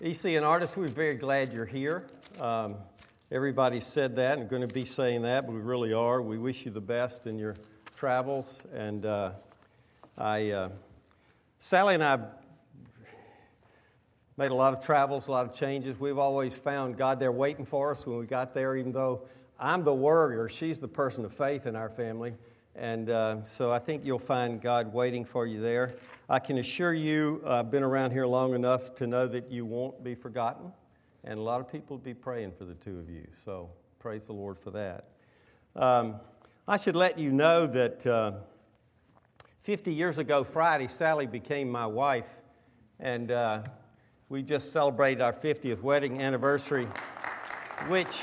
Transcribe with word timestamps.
EC 0.00 0.26
and 0.26 0.44
artists, 0.44 0.76
we're 0.76 0.86
very 0.86 1.16
glad 1.16 1.52
you're 1.52 1.64
here. 1.64 2.06
Um, 2.38 2.76
everybody 3.32 3.80
said 3.80 4.14
that 4.14 4.38
and 4.38 4.48
going 4.48 4.62
to 4.62 4.72
be 4.72 4.84
saying 4.84 5.22
that, 5.22 5.44
but 5.44 5.52
we 5.52 5.58
really 5.58 5.92
are. 5.92 6.22
We 6.22 6.38
wish 6.38 6.64
you 6.64 6.70
the 6.70 6.80
best 6.80 7.26
in 7.26 7.36
your 7.36 7.56
travels. 7.96 8.62
And 8.72 9.04
uh, 9.04 9.32
I, 10.16 10.50
uh, 10.52 10.68
Sally 11.58 11.94
and 11.94 12.04
I 12.04 12.20
made 14.36 14.52
a 14.52 14.54
lot 14.54 14.72
of 14.72 14.84
travels, 14.84 15.26
a 15.26 15.32
lot 15.32 15.44
of 15.44 15.52
changes. 15.52 15.98
We've 15.98 16.16
always 16.16 16.54
found 16.54 16.96
God 16.96 17.18
there 17.18 17.32
waiting 17.32 17.64
for 17.64 17.90
us 17.90 18.06
when 18.06 18.18
we 18.18 18.26
got 18.26 18.54
there, 18.54 18.76
even 18.76 18.92
though 18.92 19.22
I'm 19.58 19.82
the 19.82 19.94
worrier. 19.94 20.48
She's 20.48 20.78
the 20.78 20.86
person 20.86 21.24
of 21.24 21.32
faith 21.32 21.66
in 21.66 21.74
our 21.74 21.88
family. 21.88 22.34
And 22.78 23.10
uh, 23.10 23.42
so 23.42 23.72
I 23.72 23.80
think 23.80 24.04
you'll 24.04 24.20
find 24.20 24.60
God 24.60 24.92
waiting 24.92 25.24
for 25.24 25.46
you 25.46 25.60
there. 25.60 25.96
I 26.28 26.38
can 26.38 26.58
assure 26.58 26.94
you, 26.94 27.42
I've 27.44 27.72
been 27.72 27.82
around 27.82 28.12
here 28.12 28.26
long 28.26 28.54
enough 28.54 28.94
to 28.96 29.06
know 29.08 29.26
that 29.26 29.50
you 29.50 29.64
won't 29.64 30.04
be 30.04 30.14
forgotten. 30.14 30.72
And 31.24 31.40
a 31.40 31.42
lot 31.42 31.60
of 31.60 31.70
people 31.70 31.96
will 31.96 32.04
be 32.04 32.14
praying 32.14 32.52
for 32.52 32.64
the 32.64 32.74
two 32.74 33.00
of 33.00 33.10
you. 33.10 33.26
So 33.44 33.68
praise 33.98 34.26
the 34.26 34.32
Lord 34.32 34.56
for 34.56 34.70
that. 34.70 35.06
Um, 35.74 36.20
I 36.68 36.76
should 36.76 36.94
let 36.94 37.18
you 37.18 37.32
know 37.32 37.66
that 37.66 38.06
uh, 38.06 38.32
50 39.58 39.92
years 39.92 40.18
ago, 40.18 40.44
Friday, 40.44 40.86
Sally 40.86 41.26
became 41.26 41.68
my 41.68 41.86
wife. 41.86 42.30
And 43.00 43.32
uh, 43.32 43.62
we 44.28 44.44
just 44.44 44.70
celebrated 44.70 45.20
our 45.20 45.32
50th 45.32 45.82
wedding 45.82 46.22
anniversary, 46.22 46.86
which. 47.88 48.20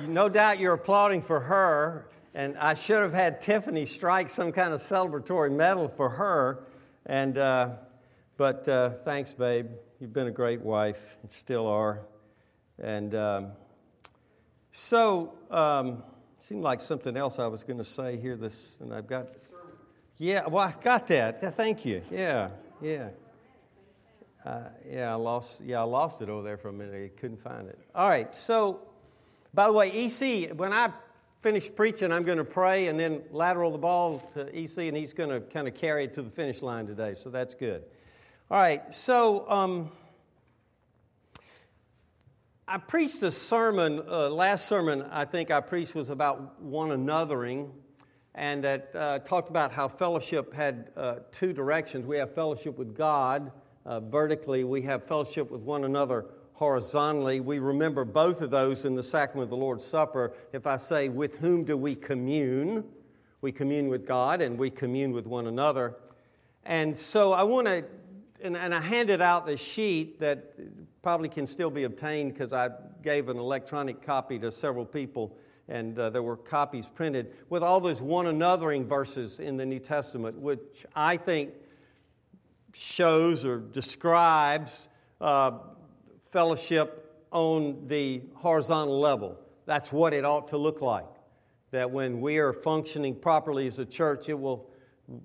No 0.00 0.28
doubt 0.28 0.60
you're 0.60 0.74
applauding 0.74 1.22
for 1.22 1.40
her, 1.40 2.08
and 2.34 2.56
I 2.58 2.74
should 2.74 3.00
have 3.02 3.14
had 3.14 3.40
Tiffany 3.40 3.84
strike 3.86 4.28
some 4.28 4.52
kind 4.52 4.72
of 4.74 4.80
celebratory 4.80 5.50
medal 5.50 5.88
for 5.88 6.08
her. 6.10 6.64
And, 7.06 7.38
uh, 7.38 7.70
but 8.36 8.68
uh, 8.68 8.90
thanks, 9.04 9.32
babe. 9.32 9.68
You've 10.00 10.12
been 10.12 10.26
a 10.26 10.32
great 10.32 10.60
wife, 10.60 11.16
and 11.22 11.32
still 11.32 11.66
are. 11.66 12.02
And 12.78 13.14
um, 13.14 13.52
so, 14.70 15.32
um, 15.50 16.02
seemed 16.40 16.62
like 16.62 16.80
something 16.80 17.16
else 17.16 17.38
I 17.38 17.46
was 17.46 17.64
going 17.64 17.78
to 17.78 17.84
say 17.84 18.18
here. 18.18 18.36
This, 18.36 18.76
and 18.80 18.92
I've 18.92 19.06
got. 19.06 19.28
Yeah, 20.18 20.46
well, 20.46 20.64
I 20.64 20.74
got 20.82 21.06
that. 21.08 21.56
Thank 21.56 21.84
you. 21.84 22.02
Yeah, 22.10 22.48
yeah. 22.82 23.08
Uh, 24.44 24.68
yeah, 24.88 25.12
I 25.12 25.14
lost. 25.14 25.60
Yeah, 25.64 25.80
I 25.80 25.84
lost 25.84 26.22
it 26.22 26.28
over 26.28 26.42
there 26.42 26.56
for 26.56 26.68
a 26.68 26.72
minute. 26.72 27.12
I 27.16 27.20
couldn't 27.20 27.42
find 27.42 27.68
it. 27.68 27.78
All 27.94 28.08
right, 28.08 28.34
so 28.34 28.80
by 29.56 29.66
the 29.68 29.72
way, 29.72 29.90
EC, 29.90 30.50
when 30.54 30.74
I 30.74 30.92
finish 31.40 31.74
preaching, 31.74 32.12
I'm 32.12 32.24
going 32.24 32.36
to 32.36 32.44
pray 32.44 32.88
and 32.88 33.00
then 33.00 33.22
lateral 33.30 33.70
the 33.70 33.78
ball 33.78 34.30
to 34.34 34.54
EC, 34.54 34.88
and 34.88 34.94
he's 34.94 35.14
going 35.14 35.30
to 35.30 35.40
kind 35.40 35.66
of 35.66 35.74
carry 35.74 36.04
it 36.04 36.12
to 36.14 36.22
the 36.22 36.28
finish 36.28 36.60
line 36.60 36.86
today, 36.86 37.14
so 37.14 37.30
that's 37.30 37.54
good. 37.54 37.82
All 38.50 38.60
right, 38.60 38.94
so 38.94 39.48
um, 39.48 39.90
I 42.68 42.76
preached 42.76 43.22
a 43.22 43.30
sermon, 43.30 44.02
uh, 44.06 44.28
last 44.28 44.68
sermon 44.68 45.06
I 45.10 45.24
think 45.24 45.50
I 45.50 45.62
preached 45.62 45.94
was 45.94 46.10
about 46.10 46.60
one 46.60 46.90
anothering, 46.90 47.70
and 48.34 48.62
that 48.62 48.90
uh, 48.94 49.20
talked 49.20 49.48
about 49.48 49.72
how 49.72 49.88
fellowship 49.88 50.52
had 50.52 50.90
uh, 50.98 51.14
two 51.32 51.54
directions. 51.54 52.04
We 52.04 52.18
have 52.18 52.34
fellowship 52.34 52.76
with 52.76 52.94
God 52.94 53.50
uh, 53.86 54.00
vertically, 54.00 54.64
we 54.64 54.82
have 54.82 55.04
fellowship 55.04 55.50
with 55.50 55.62
one 55.62 55.84
another 55.84 56.26
horizontally. 56.56 57.38
We 57.40 57.58
remember 57.58 58.04
both 58.04 58.40
of 58.40 58.50
those 58.50 58.86
in 58.86 58.94
the 58.94 59.02
sacrament 59.02 59.44
of 59.44 59.50
the 59.50 59.56
Lord's 59.56 59.84
Supper. 59.84 60.32
If 60.52 60.66
I 60.66 60.76
say, 60.76 61.10
with 61.10 61.38
whom 61.38 61.64
do 61.64 61.76
we 61.76 61.94
commune? 61.94 62.84
We 63.42 63.52
commune 63.52 63.88
with 63.88 64.06
God 64.06 64.40
and 64.40 64.58
we 64.58 64.70
commune 64.70 65.12
with 65.12 65.26
one 65.26 65.46
another. 65.46 65.96
And 66.64 66.96
so 66.96 67.32
I 67.32 67.42
want 67.42 67.66
to, 67.66 67.84
and, 68.42 68.56
and 68.56 68.74
I 68.74 68.80
handed 68.80 69.20
out 69.20 69.44
the 69.44 69.58
sheet 69.58 70.18
that 70.20 70.54
probably 71.02 71.28
can 71.28 71.46
still 71.46 71.70
be 71.70 71.84
obtained 71.84 72.32
because 72.32 72.54
I 72.54 72.70
gave 73.02 73.28
an 73.28 73.36
electronic 73.36 74.00
copy 74.00 74.38
to 74.38 74.50
several 74.50 74.86
people 74.86 75.36
and 75.68 75.98
uh, 75.98 76.08
there 76.10 76.22
were 76.22 76.36
copies 76.36 76.88
printed 76.88 77.34
with 77.50 77.62
all 77.62 77.80
those 77.80 78.00
one 78.00 78.24
anothering 78.26 78.86
verses 78.86 79.40
in 79.40 79.56
the 79.56 79.66
New 79.66 79.80
Testament, 79.80 80.38
which 80.38 80.86
I 80.94 81.16
think 81.16 81.52
shows 82.72 83.44
or 83.44 83.58
describes 83.58 84.88
uh, 85.20 85.52
fellowship 86.36 87.24
on 87.30 87.86
the 87.86 88.20
horizontal 88.34 89.00
level. 89.00 89.38
That's 89.64 89.90
what 89.90 90.12
it 90.12 90.22
ought 90.26 90.48
to 90.48 90.58
look 90.58 90.82
like. 90.82 91.06
That 91.70 91.90
when 91.90 92.20
we 92.20 92.36
are 92.36 92.52
functioning 92.52 93.14
properly 93.14 93.66
as 93.66 93.78
a 93.78 93.86
church, 93.86 94.28
it 94.28 94.38
will 94.38 94.68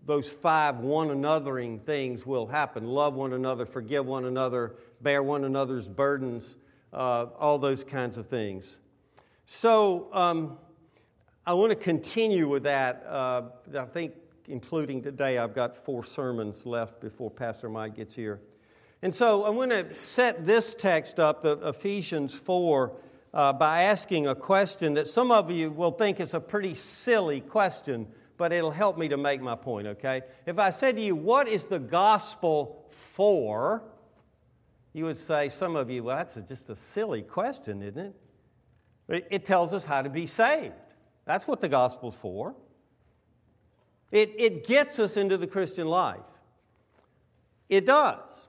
those 0.05 0.29
five 0.29 0.77
one 0.77 1.09
anothering 1.09 1.81
things 1.81 2.25
will 2.25 2.47
happen. 2.47 2.85
Love 2.85 3.15
one 3.15 3.33
another, 3.33 3.65
forgive 3.65 4.05
one 4.05 4.23
another, 4.23 4.77
bear 5.01 5.21
one 5.21 5.43
another's 5.43 5.89
burdens, 5.89 6.55
uh, 6.93 7.25
all 7.37 7.59
those 7.59 7.83
kinds 7.83 8.15
of 8.15 8.27
things. 8.27 8.79
So 9.45 10.07
um, 10.13 10.57
I 11.45 11.53
want 11.55 11.71
to 11.71 11.75
continue 11.75 12.47
with 12.47 12.63
that. 12.63 13.05
Uh, 13.05 13.41
I 13.77 13.83
think, 13.83 14.13
including 14.47 15.01
today, 15.01 15.39
I've 15.39 15.55
got 15.55 15.75
four 15.75 16.05
sermons 16.05 16.65
left 16.65 17.01
before 17.01 17.29
Pastor 17.29 17.67
Mike 17.67 17.95
gets 17.95 18.15
here. 18.15 18.39
And 19.01 19.13
so 19.13 19.43
I 19.43 19.49
want 19.49 19.71
to 19.71 19.93
set 19.93 20.45
this 20.45 20.75
text 20.75 21.19
up, 21.19 21.41
the 21.41 21.57
Ephesians 21.67 22.35
4, 22.35 22.91
uh, 23.33 23.53
by 23.53 23.83
asking 23.83 24.27
a 24.27 24.35
question 24.35 24.93
that 24.93 25.07
some 25.07 25.31
of 25.31 25.49
you 25.49 25.71
will 25.71 25.91
think 25.91 26.19
is 26.19 26.33
a 26.33 26.39
pretty 26.39 26.75
silly 26.75 27.41
question, 27.41 28.07
but 28.37 28.51
it'll 28.51 28.71
help 28.71 28.97
me 28.97 29.07
to 29.07 29.17
make 29.17 29.41
my 29.41 29.55
point, 29.55 29.87
okay? 29.87 30.21
If 30.45 30.59
I 30.59 30.69
said 30.69 30.97
to 30.97 31.01
you, 31.01 31.15
What 31.15 31.47
is 31.47 31.67
the 31.67 31.79
gospel 31.79 32.85
for? 32.89 33.83
You 34.93 35.05
would 35.05 35.17
say, 35.17 35.49
some 35.49 35.75
of 35.75 35.89
you, 35.89 36.03
well, 36.03 36.17
that's 36.17 36.35
just 36.35 36.69
a 36.69 36.75
silly 36.75 37.21
question, 37.21 37.81
isn't 37.81 38.13
it? 39.07 39.27
It 39.29 39.45
tells 39.45 39.73
us 39.73 39.85
how 39.85 40.01
to 40.01 40.09
be 40.09 40.25
saved. 40.25 40.73
That's 41.25 41.47
what 41.47 41.61
the 41.61 41.69
gospel's 41.69 42.15
for. 42.15 42.55
It, 44.11 44.33
it 44.37 44.67
gets 44.67 44.99
us 44.99 45.15
into 45.17 45.37
the 45.37 45.47
Christian 45.47 45.87
life. 45.87 46.19
It 47.69 47.85
does. 47.85 48.47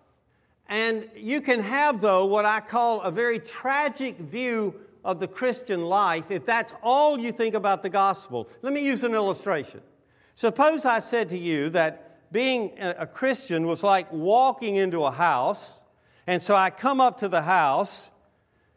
And 0.68 1.08
you 1.16 1.40
can 1.40 1.60
have, 1.60 2.00
though, 2.00 2.24
what 2.26 2.44
I 2.44 2.60
call 2.60 3.02
a 3.02 3.10
very 3.10 3.38
tragic 3.38 4.18
view 4.18 4.74
of 5.04 5.18
the 5.18 5.28
Christian 5.28 5.82
life 5.82 6.30
if 6.30 6.46
that's 6.46 6.74
all 6.82 7.18
you 7.18 7.32
think 7.32 7.54
about 7.54 7.82
the 7.82 7.90
gospel. 7.90 8.48
Let 8.62 8.72
me 8.72 8.84
use 8.84 9.02
an 9.02 9.14
illustration. 9.14 9.80
Suppose 10.34 10.84
I 10.84 11.00
said 11.00 11.28
to 11.30 11.38
you 11.38 11.70
that 11.70 12.30
being 12.32 12.72
a 12.78 13.06
Christian 13.06 13.66
was 13.66 13.82
like 13.82 14.10
walking 14.10 14.76
into 14.76 15.04
a 15.04 15.10
house, 15.10 15.82
and 16.26 16.40
so 16.40 16.54
I 16.54 16.70
come 16.70 17.00
up 17.00 17.18
to 17.18 17.28
the 17.28 17.42
house 17.42 18.10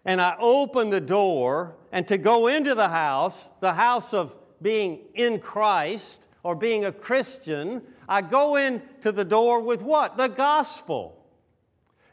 and 0.03 0.21
I 0.21 0.35
open 0.39 0.91
the 0.91 1.01
door, 1.01 1.75
and 1.91 2.07
to 2.09 2.17
go 2.19 2.45
into 2.45 2.75
the 2.75 2.89
house, 2.89 3.47
the 3.59 3.73
house 3.73 4.13
of 4.13 4.35
being 4.61 4.99
in 5.15 5.39
Christ 5.39 6.23
or 6.43 6.53
being 6.53 6.85
a 6.85 6.91
Christian, 6.91 7.81
I 8.07 8.21
go 8.21 8.55
into 8.55 9.11
the 9.11 9.25
door 9.25 9.61
with 9.61 9.81
what? 9.81 10.15
The 10.15 10.27
gospel. 10.27 11.24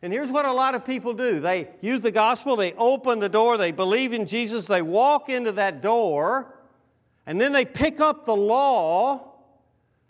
And 0.02 0.12
here's 0.12 0.32
what 0.32 0.44
a 0.44 0.52
lot 0.52 0.74
of 0.74 0.84
people 0.84 1.14
do 1.14 1.38
they 1.38 1.68
use 1.80 2.00
the 2.00 2.10
gospel, 2.10 2.56
they 2.56 2.72
open 2.74 3.20
the 3.20 3.28
door, 3.28 3.56
they 3.56 3.70
believe 3.70 4.12
in 4.12 4.26
Jesus, 4.26 4.66
they 4.66 4.82
walk 4.82 5.28
into 5.28 5.52
that 5.52 5.80
door, 5.80 6.52
and 7.24 7.40
then 7.40 7.52
they 7.52 7.64
pick 7.64 8.00
up 8.00 8.26
the 8.26 8.36
law, 8.36 9.32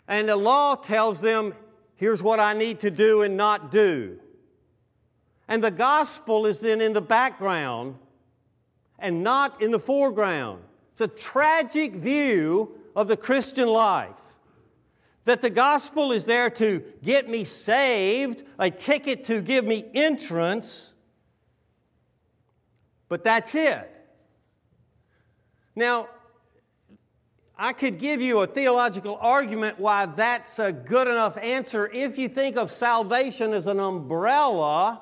and 0.07 0.27
the 0.27 0.35
law 0.35 0.75
tells 0.75 1.21
them, 1.21 1.53
here's 1.95 2.23
what 2.23 2.39
I 2.39 2.53
need 2.53 2.79
to 2.79 2.89
do 2.89 3.21
and 3.21 3.37
not 3.37 3.71
do. 3.71 4.19
And 5.47 5.63
the 5.63 5.71
gospel 5.71 6.47
is 6.47 6.59
then 6.59 6.81
in 6.81 6.93
the 6.93 7.01
background 7.01 7.95
and 8.97 9.23
not 9.23 9.61
in 9.61 9.69
the 9.69 9.79
foreground. 9.79 10.63
It's 10.93 11.01
a 11.01 11.07
tragic 11.07 11.93
view 11.93 12.79
of 12.95 13.07
the 13.07 13.17
Christian 13.17 13.67
life 13.67 14.22
that 15.25 15.41
the 15.41 15.49
gospel 15.49 16.11
is 16.11 16.25
there 16.25 16.49
to 16.49 16.83
get 17.01 17.29
me 17.29 17.43
saved, 17.43 18.43
a 18.59 18.69
ticket 18.69 19.23
to 19.25 19.41
give 19.41 19.65
me 19.65 19.85
entrance, 19.93 20.93
but 23.07 23.23
that's 23.23 23.55
it. 23.55 23.89
Now, 25.75 26.09
I 27.57 27.71
could 27.73 27.99
give 27.99 28.21
you 28.21 28.39
a 28.39 28.47
theological 28.47 29.17
argument 29.21 29.79
why 29.79 30.07
that's 30.07 30.59
a 30.59 30.71
good 30.71 31.07
enough 31.07 31.37
answer 31.37 31.89
if 31.91 32.17
you 32.17 32.27
think 32.27 32.57
of 32.57 32.69
salvation 32.69 33.53
as 33.53 33.67
an 33.67 33.79
umbrella 33.79 35.01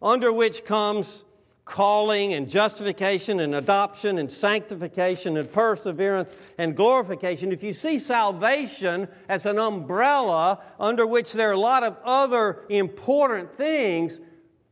under 0.00 0.32
which 0.32 0.64
comes 0.64 1.24
calling 1.64 2.34
and 2.34 2.48
justification 2.48 3.40
and 3.40 3.54
adoption 3.54 4.18
and 4.18 4.30
sanctification 4.30 5.36
and 5.36 5.50
perseverance 5.50 6.32
and 6.58 6.76
glorification, 6.76 7.52
if 7.52 7.62
you 7.62 7.72
see 7.72 7.98
salvation 7.98 9.08
as 9.28 9.46
an 9.46 9.58
umbrella 9.58 10.62
under 10.78 11.06
which 11.06 11.32
there 11.32 11.48
are 11.48 11.52
a 11.52 11.58
lot 11.58 11.82
of 11.82 11.96
other 12.04 12.64
important 12.68 13.54
things, 13.54 14.20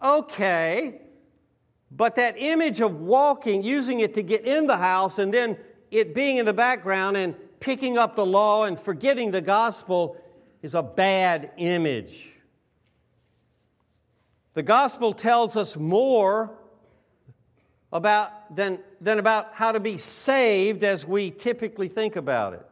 okay. 0.02 1.00
But 1.90 2.14
that 2.16 2.34
image 2.38 2.80
of 2.80 3.00
walking, 3.00 3.62
using 3.62 4.00
it 4.00 4.14
to 4.14 4.22
get 4.22 4.44
in 4.44 4.66
the 4.66 4.76
house 4.76 5.18
and 5.18 5.32
then 5.32 5.56
it 5.90 6.14
being 6.14 6.36
in 6.36 6.46
the 6.46 6.52
background 6.52 7.16
and 7.16 7.34
picking 7.60 7.96
up 7.96 8.16
the 8.16 8.26
law 8.26 8.64
and 8.64 8.78
forgetting 8.78 9.30
the 9.30 9.40
gospel 9.40 10.16
is 10.62 10.74
a 10.74 10.82
bad 10.82 11.52
image. 11.56 12.28
The 14.54 14.62
gospel 14.62 15.14
tells 15.14 15.56
us 15.56 15.76
more 15.76 16.58
about, 17.92 18.54
than, 18.54 18.78
than 19.00 19.18
about 19.18 19.50
how 19.52 19.72
to 19.72 19.80
be 19.80 19.98
saved 19.98 20.82
as 20.82 21.06
we 21.06 21.30
typically 21.30 21.88
think 21.88 22.16
about 22.16 22.54
it. 22.54 22.66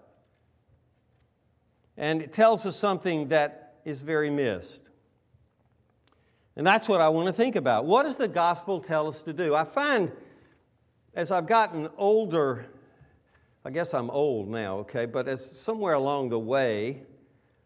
And 1.97 2.23
it 2.23 2.33
tells 2.33 2.65
us 2.65 2.77
something 2.77 3.29
that 3.29 3.75
is 3.85 4.01
very 4.01 4.31
missed. 4.31 4.89
And 6.57 6.67
that's 6.67 6.89
what 6.89 7.01
I 7.01 7.09
want 7.11 7.27
to 7.27 7.33
think 7.33 7.57
about. 7.57 7.85
What 7.85 8.05
does 8.05 8.17
the 8.17 8.29
gospel 8.29 8.81
tell 8.81 9.07
us 9.07 9.23
to 9.23 9.33
do? 9.33 9.55
I 9.55 9.65
find 9.65 10.11
as 11.15 11.31
I've 11.31 11.47
gotten 11.47 11.89
older, 11.97 12.67
I 13.65 13.71
guess 13.71 13.95
I'm 13.95 14.11
old 14.11 14.49
now, 14.49 14.79
okay, 14.79 15.07
but 15.07 15.29
as 15.29 15.45
somewhere 15.45 15.95
along 15.95 16.31
the 16.31 16.39
way, 16.39 17.03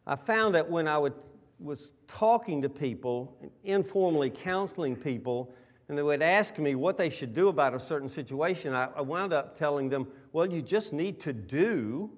I 0.07 0.17
found 0.17 0.55
that 0.55 0.71
when 0.71 0.89
I 0.89 0.99
would, 0.99 1.15
was 1.61 1.91
talking 2.09 2.63
to 2.63 2.69
people, 2.69 3.37
informally 3.63 4.31
counseling 4.31 4.97
people, 4.97 5.55
and 5.89 5.99
they 5.99 6.03
would 6.03 6.23
ask 6.23 6.59
me 6.59 6.75
what 6.75 6.97
they 6.97 7.11
should 7.11 7.35
do 7.35 7.49
about 7.49 7.75
a 7.75 7.81
certain 7.81 8.09
situation, 8.09 8.75
I, 8.75 8.89
I 8.97 9.03
wound 9.03 9.33
up 9.33 9.57
telling 9.57 9.89
them, 9.89 10.07
well, 10.33 10.47
you 10.47 10.63
just 10.63 10.93
need 10.93 11.21
to 11.21 11.33
do 11.33 12.11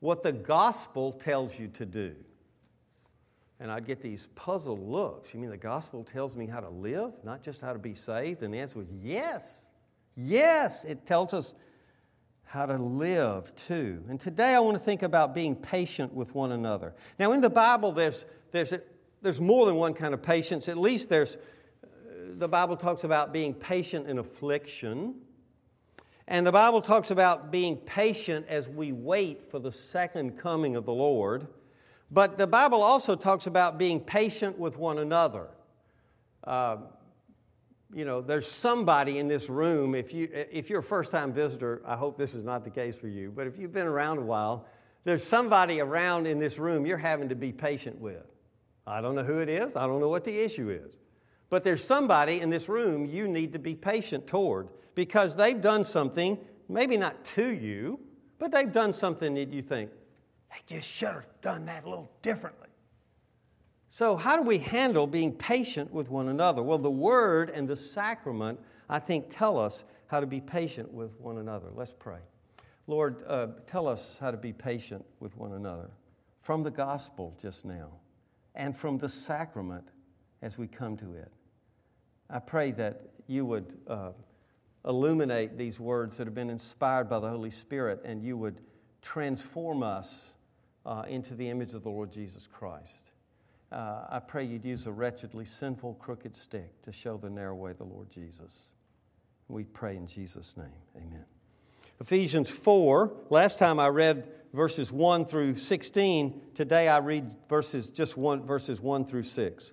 what 0.00 0.22
the 0.22 0.32
gospel 0.32 1.12
tells 1.12 1.58
you 1.58 1.68
to 1.68 1.84
do. 1.86 2.14
And 3.60 3.72
I'd 3.72 3.86
get 3.86 4.00
these 4.00 4.28
puzzled 4.36 4.80
looks. 4.88 5.34
You 5.34 5.40
mean 5.40 5.50
the 5.50 5.56
gospel 5.56 6.04
tells 6.04 6.36
me 6.36 6.46
how 6.46 6.60
to 6.60 6.68
live, 6.68 7.12
not 7.24 7.42
just 7.42 7.60
how 7.60 7.72
to 7.72 7.78
be 7.78 7.94
saved? 7.94 8.44
And 8.44 8.54
the 8.54 8.58
answer 8.58 8.78
was 8.78 8.88
yes. 9.02 9.68
Yes, 10.16 10.84
it 10.84 11.04
tells 11.06 11.34
us 11.34 11.54
how 12.44 12.66
to 12.66 12.76
live 12.76 13.54
too. 13.56 14.04
And 14.08 14.20
today 14.20 14.54
I 14.54 14.60
want 14.60 14.76
to 14.76 14.82
think 14.82 15.02
about 15.02 15.34
being 15.34 15.56
patient 15.56 16.14
with 16.14 16.34
one 16.34 16.52
another. 16.52 16.94
Now, 17.18 17.32
in 17.32 17.40
the 17.40 17.50
Bible, 17.50 17.90
there's, 17.90 18.24
there's, 18.52 18.72
there's 19.20 19.40
more 19.40 19.66
than 19.66 19.74
one 19.74 19.92
kind 19.92 20.14
of 20.14 20.22
patience. 20.22 20.68
At 20.68 20.78
least 20.78 21.08
there's, 21.08 21.36
the 22.36 22.48
Bible 22.48 22.76
talks 22.76 23.04
about 23.04 23.32
being 23.32 23.54
patient 23.54 24.08
in 24.08 24.18
affliction. 24.18 25.14
And 26.26 26.46
the 26.46 26.52
Bible 26.52 26.82
talks 26.82 27.10
about 27.10 27.50
being 27.50 27.76
patient 27.76 28.46
as 28.48 28.68
we 28.68 28.92
wait 28.92 29.50
for 29.50 29.58
the 29.58 29.72
second 29.72 30.36
coming 30.36 30.76
of 30.76 30.84
the 30.84 30.92
Lord. 30.92 31.46
But 32.10 32.38
the 32.38 32.46
Bible 32.46 32.82
also 32.82 33.16
talks 33.16 33.46
about 33.46 33.78
being 33.78 34.00
patient 34.00 34.58
with 34.58 34.76
one 34.78 34.98
another. 34.98 35.48
Uh, 36.44 36.78
you 37.94 38.04
know, 38.04 38.20
there's 38.20 38.50
somebody 38.50 39.18
in 39.18 39.28
this 39.28 39.48
room, 39.48 39.94
if, 39.94 40.12
you, 40.12 40.28
if 40.32 40.68
you're 40.68 40.80
a 40.80 40.82
first 40.82 41.10
time 41.10 41.32
visitor, 41.32 41.80
I 41.86 41.96
hope 41.96 42.18
this 42.18 42.34
is 42.34 42.44
not 42.44 42.64
the 42.64 42.70
case 42.70 42.96
for 42.96 43.08
you, 43.08 43.32
but 43.34 43.46
if 43.46 43.58
you've 43.58 43.72
been 43.72 43.86
around 43.86 44.18
a 44.18 44.22
while, 44.22 44.66
there's 45.04 45.24
somebody 45.24 45.80
around 45.80 46.26
in 46.26 46.38
this 46.38 46.58
room 46.58 46.84
you're 46.84 46.98
having 46.98 47.30
to 47.30 47.34
be 47.34 47.52
patient 47.52 47.98
with. 47.98 48.26
I 48.86 49.00
don't 49.00 49.14
know 49.14 49.22
who 49.22 49.38
it 49.38 49.48
is, 49.48 49.76
I 49.76 49.86
don't 49.86 50.00
know 50.00 50.08
what 50.08 50.24
the 50.24 50.38
issue 50.38 50.68
is. 50.68 50.92
But 51.50 51.64
there's 51.64 51.82
somebody 51.82 52.40
in 52.40 52.50
this 52.50 52.68
room 52.68 53.06
you 53.06 53.26
need 53.26 53.52
to 53.52 53.58
be 53.58 53.74
patient 53.74 54.26
toward 54.26 54.68
because 54.94 55.36
they've 55.36 55.60
done 55.60 55.84
something, 55.84 56.38
maybe 56.68 56.96
not 56.96 57.24
to 57.24 57.48
you, 57.48 58.00
but 58.38 58.50
they've 58.50 58.70
done 58.70 58.92
something 58.92 59.34
that 59.34 59.52
you 59.52 59.62
think, 59.62 59.90
they 60.50 60.58
just 60.66 60.90
should 60.90 61.08
have 61.08 61.28
done 61.40 61.66
that 61.66 61.84
a 61.84 61.88
little 61.88 62.10
differently. 62.22 62.68
So, 63.90 64.16
how 64.16 64.36
do 64.36 64.42
we 64.42 64.58
handle 64.58 65.06
being 65.06 65.32
patient 65.32 65.92
with 65.92 66.10
one 66.10 66.28
another? 66.28 66.62
Well, 66.62 66.78
the 66.78 66.90
Word 66.90 67.50
and 67.50 67.66
the 67.66 67.76
sacrament, 67.76 68.60
I 68.88 68.98
think, 68.98 69.26
tell 69.30 69.58
us 69.58 69.84
how 70.08 70.20
to 70.20 70.26
be 70.26 70.40
patient 70.40 70.92
with 70.92 71.18
one 71.18 71.38
another. 71.38 71.68
Let's 71.74 71.94
pray. 71.98 72.18
Lord, 72.86 73.24
uh, 73.26 73.48
tell 73.66 73.86
us 73.86 74.18
how 74.20 74.30
to 74.30 74.36
be 74.36 74.52
patient 74.52 75.04
with 75.20 75.36
one 75.36 75.52
another 75.52 75.90
from 76.40 76.62
the 76.62 76.70
gospel 76.70 77.36
just 77.40 77.64
now 77.64 77.90
and 78.54 78.76
from 78.76 78.98
the 78.98 79.08
sacrament 79.08 79.88
as 80.42 80.58
we 80.58 80.66
come 80.66 80.96
to 80.96 81.14
it. 81.14 81.30
I 82.30 82.38
pray 82.38 82.72
that 82.72 83.02
you 83.26 83.44
would 83.46 83.72
uh, 83.86 84.10
illuminate 84.84 85.56
these 85.56 85.80
words 85.80 86.16
that 86.16 86.26
have 86.26 86.34
been 86.34 86.50
inspired 86.50 87.08
by 87.08 87.20
the 87.20 87.28
Holy 87.28 87.50
Spirit 87.50 88.02
and 88.04 88.22
you 88.22 88.36
would 88.36 88.60
transform 89.02 89.82
us 89.82 90.32
uh, 90.84 91.04
into 91.08 91.34
the 91.34 91.48
image 91.48 91.74
of 91.74 91.82
the 91.82 91.90
Lord 91.90 92.12
Jesus 92.12 92.46
Christ 92.46 93.08
uh, 93.70 94.04
I 94.08 94.18
pray 94.20 94.44
you'd 94.44 94.64
use 94.64 94.86
a 94.86 94.92
wretchedly 94.92 95.44
sinful, 95.44 95.94
crooked 95.94 96.36
stick 96.36 96.82
to 96.82 96.92
show 96.92 97.16
the 97.16 97.30
narrow 97.30 97.54
way 97.54 97.72
of 97.72 97.78
the 97.78 97.84
Lord 97.84 98.10
Jesus. 98.10 98.58
We 99.48 99.64
pray 99.64 99.96
in 99.96 100.06
Jesus' 100.06 100.56
name. 100.56 100.66
Amen. 100.96 101.24
Ephesians 102.00 102.48
4, 102.48 103.12
last 103.28 103.58
time 103.58 103.80
I 103.80 103.88
read 103.88 104.36
verses 104.54 104.92
1 104.92 105.26
through 105.26 105.56
16. 105.56 106.40
Today 106.54 106.88
I 106.88 106.98
read 106.98 107.34
verses 107.48 107.90
just 107.90 108.16
one 108.16 108.46
verses 108.46 108.80
1 108.80 109.04
through 109.04 109.24
6. 109.24 109.72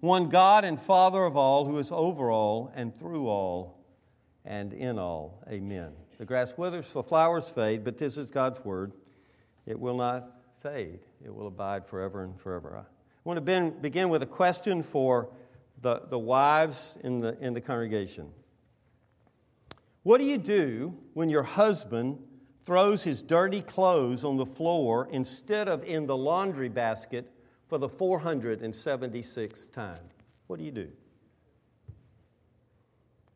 one 0.00 0.28
God 0.28 0.64
and 0.64 0.80
Father 0.80 1.24
of 1.24 1.36
all, 1.36 1.64
who 1.64 1.78
is 1.78 1.90
over 1.90 2.30
all 2.30 2.72
and 2.74 2.96
through 2.96 3.26
all 3.28 3.84
and 4.44 4.72
in 4.72 4.98
all. 4.98 5.42
Amen. 5.48 5.92
The 6.18 6.24
grass 6.24 6.56
withers, 6.56 6.92
the 6.92 7.02
flowers 7.02 7.48
fade, 7.48 7.84
but 7.84 7.98
this 7.98 8.16
is 8.16 8.30
God's 8.30 8.64
word. 8.64 8.92
It 9.66 9.78
will 9.78 9.96
not 9.96 10.30
fade, 10.62 11.00
it 11.24 11.34
will 11.34 11.46
abide 11.46 11.86
forever 11.86 12.24
and 12.24 12.38
forever. 12.40 12.76
I 12.78 12.84
want 13.24 13.44
to 13.44 13.70
begin 13.80 14.08
with 14.08 14.22
a 14.22 14.26
question 14.26 14.82
for 14.82 15.30
the, 15.80 16.02
the 16.08 16.18
wives 16.18 16.96
in 17.04 17.20
the, 17.20 17.36
in 17.40 17.54
the 17.54 17.60
congregation. 17.60 18.30
What 20.02 20.18
do 20.18 20.24
you 20.24 20.38
do 20.38 20.96
when 21.12 21.28
your 21.28 21.42
husband 21.42 22.18
throws 22.64 23.04
his 23.04 23.22
dirty 23.22 23.60
clothes 23.60 24.24
on 24.24 24.36
the 24.36 24.46
floor 24.46 25.08
instead 25.10 25.68
of 25.68 25.84
in 25.84 26.06
the 26.06 26.16
laundry 26.16 26.68
basket 26.68 27.30
for 27.68 27.78
the 27.78 27.88
476th 27.88 29.72
time? 29.72 30.00
What 30.46 30.58
do 30.58 30.64
you 30.64 30.72
do? 30.72 30.88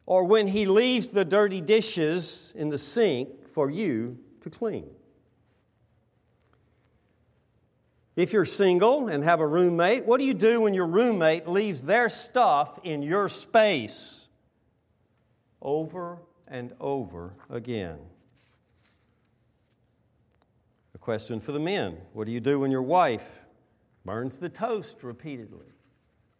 Or 0.06 0.24
when 0.24 0.48
he 0.48 0.66
leaves 0.66 1.08
the 1.08 1.24
dirty 1.24 1.60
dishes 1.60 2.52
in 2.56 2.70
the 2.70 2.78
sink 2.78 3.48
for 3.48 3.70
you 3.70 4.18
to 4.40 4.50
clean? 4.50 4.90
If 8.14 8.32
you're 8.32 8.44
single 8.44 9.08
and 9.08 9.24
have 9.24 9.40
a 9.40 9.46
roommate, 9.46 10.04
what 10.04 10.18
do 10.18 10.24
you 10.24 10.34
do 10.34 10.62
when 10.62 10.74
your 10.74 10.86
roommate 10.86 11.48
leaves 11.48 11.82
their 11.82 12.08
stuff 12.08 12.78
in 12.82 13.02
your 13.02 13.28
space? 13.28 14.26
Over 15.62 16.18
and 16.46 16.74
over 16.80 17.34
again. 17.48 17.98
A 20.94 20.98
question 20.98 21.40
for 21.40 21.52
the 21.52 21.60
men 21.60 21.96
What 22.12 22.26
do 22.26 22.32
you 22.32 22.40
do 22.40 22.60
when 22.60 22.70
your 22.70 22.82
wife 22.82 23.41
burns 24.04 24.38
the 24.38 24.48
toast 24.48 25.02
repeatedly? 25.02 25.66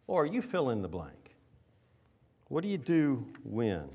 Or 0.07 0.25
you 0.25 0.41
fill 0.41 0.69
in 0.69 0.81
the 0.81 0.87
blank. 0.87 1.35
What 2.49 2.61
do 2.61 2.67
you 2.67 2.77
do 2.77 3.25
when? 3.43 3.89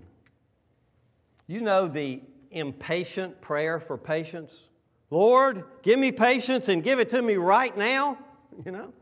You 1.47 1.61
know 1.61 1.87
the 1.87 2.21
impatient 2.51 3.41
prayer 3.41 3.79
for 3.79 3.97
patience? 3.97 4.69
Lord, 5.11 5.65
give 5.83 5.99
me 5.99 6.13
patience 6.13 6.69
and 6.69 6.83
give 6.83 6.99
it 6.99 7.11
to 7.11 7.23
me 7.23 7.37
right 7.37 7.77
now. 7.77 8.19
You 8.65 8.73
know, 8.73 8.93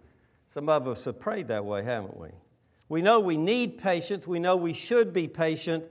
some 0.49 0.69
of 0.69 0.87
us 0.87 1.07
have 1.07 1.19
prayed 1.19 1.49
that 1.49 1.65
way, 1.65 1.83
haven't 1.83 2.19
we? 2.19 2.29
We 2.91 3.01
know 3.01 3.21
we 3.21 3.39
need 3.39 3.79
patience, 3.79 4.27
we 4.27 4.39
know 4.39 4.55
we 4.55 4.75
should 4.75 5.15
be 5.15 5.29
patient, 5.29 5.85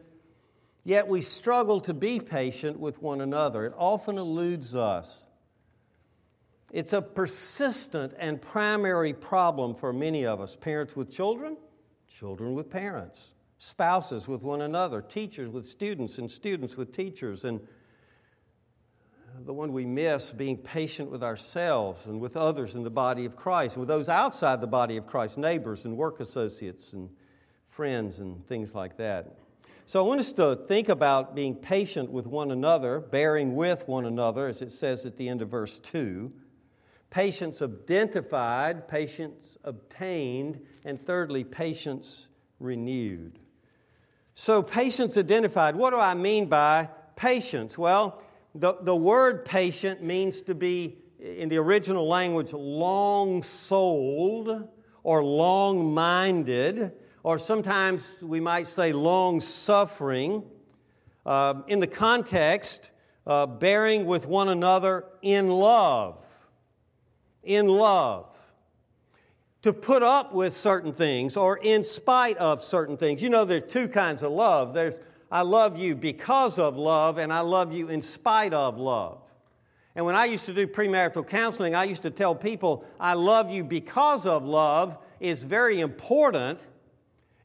yet 0.83 1.07
we 1.07 1.21
struggle 1.21 1.81
to 1.81 1.93
be 1.93 2.19
patient 2.19 2.79
with 2.79 3.01
one 3.01 3.21
another. 3.21 3.65
It 3.65 3.73
often 3.75 4.19
eludes 4.19 4.75
us. 4.75 5.25
It's 6.71 6.93
a 6.93 7.01
persistent 7.01 8.13
and 8.17 8.41
primary 8.41 9.13
problem 9.13 9.75
for 9.75 9.93
many 9.93 10.25
of 10.25 10.41
us 10.41 10.55
parents 10.55 10.95
with 10.95 11.11
children, 11.11 11.57
children 12.07 12.53
with 12.53 12.69
parents, 12.69 13.33
spouses 13.57 14.27
with 14.27 14.43
one 14.43 14.61
another, 14.61 15.01
teachers 15.01 15.49
with 15.49 15.65
students, 15.65 16.17
and 16.17 16.29
students 16.29 16.75
with 16.75 16.91
teachers, 16.91 17.45
and 17.45 17.61
the 19.43 19.53
one 19.53 19.73
we 19.73 19.85
miss 19.85 20.31
being 20.31 20.57
patient 20.57 21.11
with 21.11 21.23
ourselves 21.23 22.05
and 22.05 22.19
with 22.19 22.37
others 22.37 22.75
in 22.75 22.83
the 22.83 22.89
body 22.89 23.25
of 23.25 23.35
Christ, 23.35 23.77
with 23.77 23.87
those 23.87 24.09
outside 24.09 24.61
the 24.61 24.67
body 24.67 24.97
of 24.97 25.07
Christ, 25.07 25.37
neighbors 25.37 25.85
and 25.85 25.97
work 25.97 26.19
associates 26.19 26.93
and 26.93 27.09
friends 27.65 28.19
and 28.19 28.45
things 28.47 28.73
like 28.73 28.97
that. 28.97 29.37
So 29.85 30.03
I 30.03 30.07
want 30.07 30.19
us 30.19 30.33
to 30.33 30.55
think 30.55 30.89
about 30.89 31.35
being 31.35 31.53
patient 31.53 32.09
with 32.09 32.25
one 32.25 32.49
another, 32.49 32.99
bearing 32.99 33.55
with 33.55 33.87
one 33.87 34.05
another, 34.05 34.47
as 34.47 34.61
it 34.61 34.71
says 34.71 35.05
at 35.05 35.17
the 35.17 35.29
end 35.29 35.41
of 35.41 35.49
verse 35.49 35.79
2. 35.79 36.31
Patience 37.09 37.61
identified, 37.61 38.87
patience 38.87 39.57
obtained, 39.63 40.59
and 40.83 41.03
thirdly, 41.05 41.43
patience 41.43 42.27
renewed. 42.59 43.39
So, 44.33 44.61
patience 44.61 45.17
identified, 45.17 45.75
what 45.75 45.91
do 45.91 45.97
I 45.97 46.13
mean 46.13 46.47
by 46.47 46.89
patience? 47.15 47.77
Well, 47.77 48.21
the, 48.53 48.75
the 48.81 48.95
word 48.95 49.45
patient 49.45 50.03
means 50.03 50.41
to 50.41 50.55
be, 50.55 50.97
in 51.19 51.49
the 51.49 51.57
original 51.57 52.07
language, 52.07 52.53
long 52.53 53.43
souled 53.43 54.67
or 55.03 55.23
long 55.23 55.93
minded, 55.93 56.91
or 57.23 57.37
sometimes 57.37 58.15
we 58.21 58.39
might 58.39 58.67
say 58.67 58.91
long 58.91 59.39
suffering. 59.39 60.43
Uh, 61.25 61.61
in 61.67 61.79
the 61.79 61.87
context, 61.87 62.91
uh, 63.25 63.45
bearing 63.45 64.05
with 64.05 64.27
one 64.27 64.49
another 64.49 65.05
in 65.21 65.49
love. 65.49 66.24
In 67.45 67.67
love. 67.67 68.27
To 69.61 69.73
put 69.73 70.03
up 70.03 70.33
with 70.33 70.53
certain 70.53 70.93
things 70.93 71.37
or 71.37 71.57
in 71.57 71.83
spite 71.83 72.37
of 72.37 72.61
certain 72.61 72.97
things. 72.97 73.23
You 73.23 73.29
know, 73.29 73.45
there's 73.45 73.71
two 73.71 73.87
kinds 73.87 74.21
of 74.21 74.31
love. 74.31 74.73
There's 74.73 74.99
I 75.31 75.41
love 75.41 75.77
you 75.77 75.95
because 75.95 76.59
of 76.59 76.77
love, 76.77 77.17
and 77.17 77.33
I 77.33 77.41
love 77.41 77.73
you 77.73 77.89
in 77.89 78.01
spite 78.01 78.53
of 78.53 78.77
love. 78.77 79.19
And 79.95 80.05
when 80.05 80.15
I 80.15 80.25
used 80.25 80.45
to 80.45 80.53
do 80.53 80.67
premarital 80.67 81.27
counseling, 81.27 81.73
I 81.73 81.85
used 81.85 82.03
to 82.03 82.11
tell 82.11 82.35
people, 82.35 82.85
I 82.99 83.13
love 83.13 83.49
you 83.49 83.63
because 83.63 84.25
of 84.25 84.45
love 84.45 84.97
is 85.19 85.43
very 85.43 85.79
important 85.79 86.65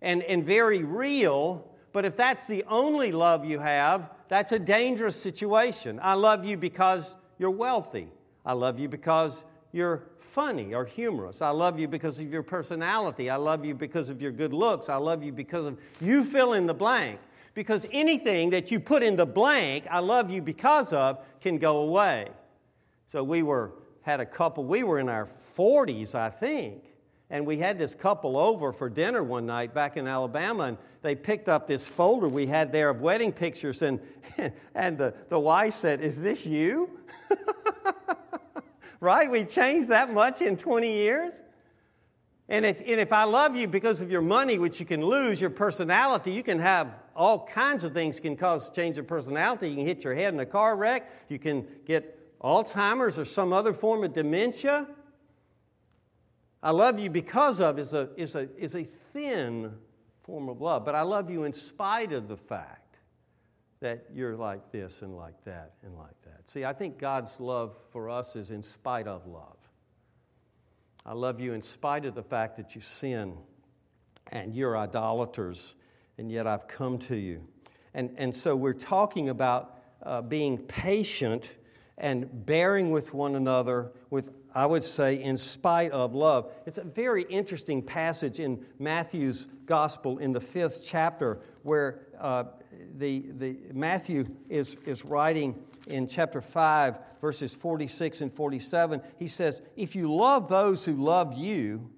and, 0.03 0.23
and 0.25 0.45
very 0.45 0.83
real, 0.83 1.69
but 1.93 2.05
if 2.05 2.17
that's 2.17 2.47
the 2.47 2.65
only 2.69 3.13
love 3.13 3.45
you 3.45 3.61
have, 3.61 4.11
that's 4.29 4.53
a 4.53 4.59
dangerous 4.59 5.21
situation. 5.21 6.01
I 6.03 6.15
love 6.15 6.45
you 6.45 6.57
because 6.57 7.15
you're 7.39 7.51
wealthy. 7.51 8.09
I 8.45 8.55
love 8.55 8.79
you 8.79 8.89
because 8.89 9.45
you're 9.73 10.03
funny 10.19 10.75
or 10.75 10.85
humorous. 10.85 11.43
I 11.43 11.51
love 11.51 11.79
you 11.79 11.87
because 11.87 12.19
of 12.21 12.33
your 12.33 12.43
personality. 12.43 13.31
I 13.31 13.37
love 13.37 13.65
you 13.65 13.75
because 13.75 14.11
of 14.11 14.21
your 14.21 14.33
good 14.33 14.53
looks. 14.53 14.89
I 14.89 14.97
love 14.97 15.23
you 15.23 15.33
because 15.33 15.67
of 15.67 15.79
you 16.01 16.25
fill 16.25 16.55
in 16.55 16.67
the 16.67 16.75
blank. 16.75 17.21
Because 17.55 17.87
anything 17.93 18.51
that 18.51 18.71
you 18.71 18.81
put 18.81 19.03
in 19.03 19.17
the 19.17 19.27
blank, 19.27 19.87
I 19.91 20.01
love 20.01 20.31
you 20.31 20.43
because 20.43 20.93
of, 20.93 21.25
can 21.41 21.59
go 21.59 21.79
away. 21.79 22.29
So 23.07 23.23
we 23.23 23.43
were 23.43 23.73
had 24.03 24.21
a 24.21 24.27
couple, 24.27 24.65
we 24.65 24.83
were 24.83 24.99
in 24.99 25.09
our 25.09 25.27
40s, 25.27 26.15
I 26.15 26.31
think, 26.31 26.85
and 27.29 27.47
we 27.47 27.59
had 27.59 27.79
this 27.79 27.95
couple 27.95 28.37
over 28.37 28.73
for 28.73 28.89
dinner 28.89 29.23
one 29.23 29.47
night 29.47 29.75
back 29.75 29.97
in 29.97 30.09
Alabama, 30.09 30.65
and 30.65 30.79
they 31.03 31.15
picked 31.15 31.49
up 31.49 31.67
this 31.67 31.87
folder 31.87 32.29
we 32.29 32.47
had 32.47 32.73
there 32.73 32.91
of 32.91 33.01
wedding 33.01 33.33
pictures, 33.33 33.83
and, 33.83 34.01
and 34.75 34.97
the, 34.97 35.15
the 35.29 35.39
wife 35.39 35.75
said, 35.75 36.01
Is 36.01 36.21
this 36.21 36.47
you? 36.47 36.99
right? 39.01 39.31
We 39.31 39.45
changed 39.45 39.89
that 39.89 40.13
much 40.13 40.43
in 40.43 40.57
20 40.57 40.93
years? 40.93 41.41
And 42.49 42.67
if, 42.67 42.81
and 42.81 43.01
if 43.01 43.13
I 43.13 43.25
love 43.25 43.57
you 43.57 43.69
because 43.69 44.03
of 44.03 44.11
your 44.11 44.23
money, 44.23 44.59
which 44.59 44.81
you 44.81 44.87
can 44.87 45.05
lose, 45.05 45.41
your 45.41 45.51
personality, 45.51 46.33
you 46.33 46.43
can 46.43 46.59
have 46.59 46.95
all 47.15 47.47
kinds 47.47 47.85
of 47.85 47.95
things 47.95 48.19
can 48.19 48.37
cause 48.37 48.71
change 48.71 48.99
of 48.99 49.07
personality. 49.07 49.69
You 49.71 49.77
can 49.77 49.87
hit 49.87 50.05
your 50.05 50.15
head 50.15 50.35
in 50.35 50.41
a 50.41 50.47
car 50.47 50.77
wreck. 50.77 51.11
You 51.29 51.39
can 51.39 51.67
get 51.87 52.39
Alzheimer's 52.41 53.19
or 53.19 53.25
some 53.25 53.53
other 53.53 53.73
form 53.73 54.03
of 54.03 54.13
dementia. 54.13 54.89
I 56.63 56.73
love 56.73 56.99
you 56.99 57.09
because 57.09 57.61
of 57.61 57.79
is 57.79 57.95
a, 57.95 58.11
is 58.17 58.35
a, 58.35 58.49
is 58.59 58.75
a 58.75 58.85
thin 58.85 59.73
form 60.23 60.49
of 60.49 60.61
love, 60.61 60.85
but 60.85 60.95
I 60.95 61.03
love 61.03 61.31
you 61.31 61.45
in 61.45 61.53
spite 61.53 62.13
of 62.13 62.29
the 62.29 62.37
fact 62.37 62.97
that 63.81 64.05
you're 64.13 64.37
like 64.37 64.71
this 64.73 65.03
and 65.03 65.17
like 65.17 65.43
that 65.45 65.73
and 65.85 65.97
like. 65.97 66.20
See, 66.53 66.65
I 66.65 66.73
think 66.73 66.99
God's 66.99 67.39
love 67.39 67.77
for 67.93 68.11
us 68.11 68.35
is 68.35 68.51
in 68.51 68.65
spite 68.65 69.07
of 69.07 69.25
love. 69.25 69.57
I 71.07 71.13
love 71.13 71.39
you 71.39 71.53
in 71.53 71.63
spite 71.63 72.05
of 72.05 72.17
the 72.17 72.25
fact 72.25 72.57
that 72.57 72.75
you 72.75 72.81
sin 72.81 73.35
and 74.33 74.53
you're 74.53 74.77
idolaters, 74.77 75.77
and 76.19 76.29
yet 76.29 76.49
I've 76.49 76.67
come 76.67 76.99
to 76.99 77.15
you. 77.15 77.47
And, 77.95 78.13
and 78.17 78.35
so 78.35 78.57
we're 78.57 78.73
talking 78.73 79.29
about 79.29 79.79
uh, 80.03 80.23
being 80.23 80.59
patient 80.59 81.55
and 81.97 82.45
bearing 82.47 82.91
with 82.91 83.15
one 83.15 83.37
another 83.37 83.93
with 84.11 84.33
I 84.53 84.67
would 84.67 84.83
say, 84.83 85.23
in 85.23 85.37
spite 85.37 85.93
of 85.93 86.15
love. 86.15 86.53
It's 86.67 86.79
a 86.79 86.83
very 86.83 87.23
interesting 87.23 87.83
passage 87.83 88.41
in 88.41 88.65
Matthew's 88.79 89.47
gospel 89.67 90.19
in 90.19 90.33
the 90.33 90.41
fifth 90.41 90.83
chapter 90.85 91.39
where 91.63 92.01
uh, 92.19 92.45
the, 92.97 93.27
the, 93.39 93.57
Matthew 93.73 94.27
is, 94.49 94.75
is 94.87 95.05
writing 95.05 95.55
in 95.91 96.07
chapter 96.07 96.41
5, 96.41 96.99
verses 97.21 97.55
46 97.55 98.21
and 98.21 98.33
47. 98.33 99.03
He 99.19 99.27
says, 99.27 99.63
If 99.77 99.95
you 99.95 100.13
love 100.13 100.49
those 100.49 100.85
who 100.85 100.95
love 100.95 101.37
you, 101.37 101.91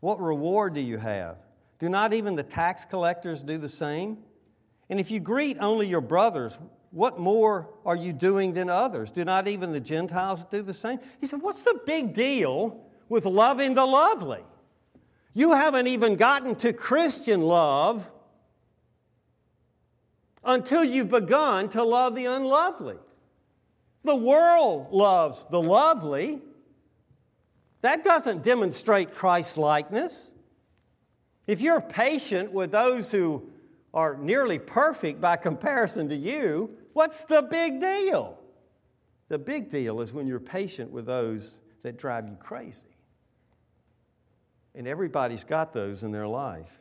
what 0.00 0.20
reward 0.20 0.74
do 0.74 0.80
you 0.80 0.98
have? 0.98 1.38
Do 1.78 1.88
not 1.88 2.12
even 2.12 2.36
the 2.36 2.42
tax 2.42 2.84
collectors 2.84 3.42
do 3.42 3.58
the 3.58 3.68
same? 3.68 4.18
And 4.88 5.00
if 5.00 5.10
you 5.10 5.20
greet 5.20 5.58
only 5.60 5.88
your 5.88 6.00
brothers, 6.00 6.58
what 6.90 7.18
more 7.18 7.68
are 7.84 7.96
you 7.96 8.12
doing 8.12 8.54
than 8.54 8.70
others? 8.70 9.10
Do 9.10 9.24
not 9.24 9.48
even 9.48 9.72
the 9.72 9.80
Gentiles 9.80 10.44
do 10.50 10.62
the 10.62 10.74
same? 10.74 10.98
He 11.20 11.26
said, 11.26 11.42
What's 11.42 11.62
the 11.62 11.80
big 11.86 12.14
deal 12.14 12.86
with 13.08 13.26
loving 13.26 13.74
the 13.74 13.84
lovely? 13.84 14.42
You 15.34 15.52
haven't 15.52 15.86
even 15.86 16.16
gotten 16.16 16.54
to 16.56 16.72
Christian 16.72 17.42
love 17.42 18.10
until 20.42 20.82
you've 20.82 21.10
begun 21.10 21.68
to 21.70 21.82
love 21.82 22.14
the 22.14 22.24
unlovely. 22.24 22.96
The 24.06 24.16
world 24.16 24.90
loves 24.92 25.46
the 25.50 25.60
lovely. 25.60 26.40
That 27.82 28.02
doesn't 28.02 28.42
demonstrate 28.42 29.14
Christ 29.14 29.58
likeness. 29.58 30.32
If 31.46 31.60
you're 31.60 31.82
patient 31.82 32.52
with 32.52 32.72
those 32.72 33.12
who 33.12 33.50
are 33.92 34.16
nearly 34.16 34.58
perfect 34.58 35.20
by 35.20 35.36
comparison 35.36 36.08
to 36.08 36.16
you, 36.16 36.76
What's 36.96 37.26
the 37.26 37.42
big 37.42 37.78
deal? 37.78 38.38
The 39.28 39.36
big 39.36 39.68
deal 39.68 40.00
is 40.00 40.14
when 40.14 40.26
you're 40.26 40.40
patient 40.40 40.90
with 40.90 41.04
those 41.04 41.58
that 41.82 41.98
drive 41.98 42.26
you 42.26 42.36
crazy. 42.36 42.96
And 44.74 44.88
everybody's 44.88 45.44
got 45.44 45.74
those 45.74 46.02
in 46.04 46.10
their 46.10 46.26
life. 46.26 46.72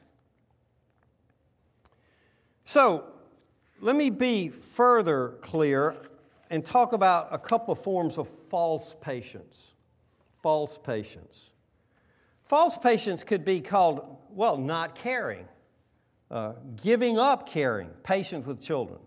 So, 2.63 3.03
let 3.82 3.98
me 3.98 4.10
be 4.10 4.48
further 4.48 5.34
clear 5.41 5.98
and 6.55 6.65
talk 6.65 6.93
about 6.93 7.27
a 7.31 7.38
couple 7.38 7.74
of 7.74 7.79
forms 7.79 8.17
of 8.17 8.29
false 8.29 8.95
patience. 9.01 9.74
False 10.41 10.77
patience. 10.77 11.51
False 12.43 12.77
patience 12.77 13.24
could 13.24 13.43
be 13.43 13.59
called, 13.59 14.17
well, 14.29 14.57
not 14.57 14.95
caring, 14.95 15.45
uh, 16.31 16.53
giving 16.81 17.19
up 17.19 17.50
caring, 17.50 17.89
patience 18.03 18.45
with 18.45 18.62
children. 18.62 19.00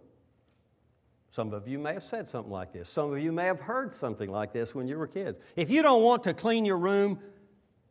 Some 1.30 1.54
of 1.54 1.66
you 1.66 1.78
may 1.78 1.94
have 1.94 2.02
said 2.02 2.28
something 2.28 2.52
like 2.52 2.72
this. 2.72 2.88
Some 2.88 3.12
of 3.12 3.18
you 3.18 3.32
may 3.32 3.44
have 3.44 3.60
heard 3.60 3.94
something 3.94 4.30
like 4.30 4.52
this 4.52 4.74
when 4.74 4.86
you 4.86 4.98
were 4.98 5.06
kids. 5.06 5.38
If 5.56 5.70
you 5.70 5.82
don't 5.82 6.02
want 6.02 6.24
to 6.24 6.34
clean 6.34 6.64
your 6.64 6.78
room, 6.78 7.18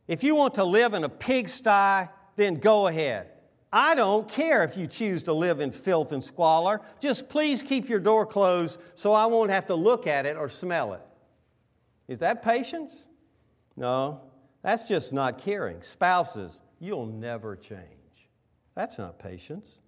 if 0.06 0.22
you 0.22 0.36
want 0.36 0.54
to 0.56 0.64
live 0.64 0.94
in 0.94 1.02
a 1.02 1.08
pigsty, 1.08 2.08
then 2.36 2.54
go 2.56 2.86
ahead. 2.86 3.30
I 3.72 3.94
don't 3.94 4.28
care 4.28 4.64
if 4.64 4.76
you 4.76 4.86
choose 4.86 5.24
to 5.24 5.32
live 5.32 5.60
in 5.60 5.70
filth 5.70 6.12
and 6.12 6.24
squalor. 6.24 6.80
Just 7.00 7.28
please 7.28 7.62
keep 7.62 7.88
your 7.88 8.00
door 8.00 8.24
closed 8.24 8.80
so 8.94 9.12
I 9.12 9.26
won't 9.26 9.50
have 9.50 9.66
to 9.66 9.74
look 9.74 10.06
at 10.06 10.24
it 10.24 10.36
or 10.36 10.48
smell 10.48 10.94
it. 10.94 11.02
Is 12.06 12.20
that 12.20 12.42
patience? 12.42 12.94
No, 13.76 14.22
that's 14.62 14.88
just 14.88 15.12
not 15.12 15.38
caring. 15.38 15.82
Spouses, 15.82 16.62
you'll 16.80 17.06
never 17.06 17.56
change. 17.56 17.82
That's 18.74 18.98
not 18.98 19.18
patience. 19.18 19.78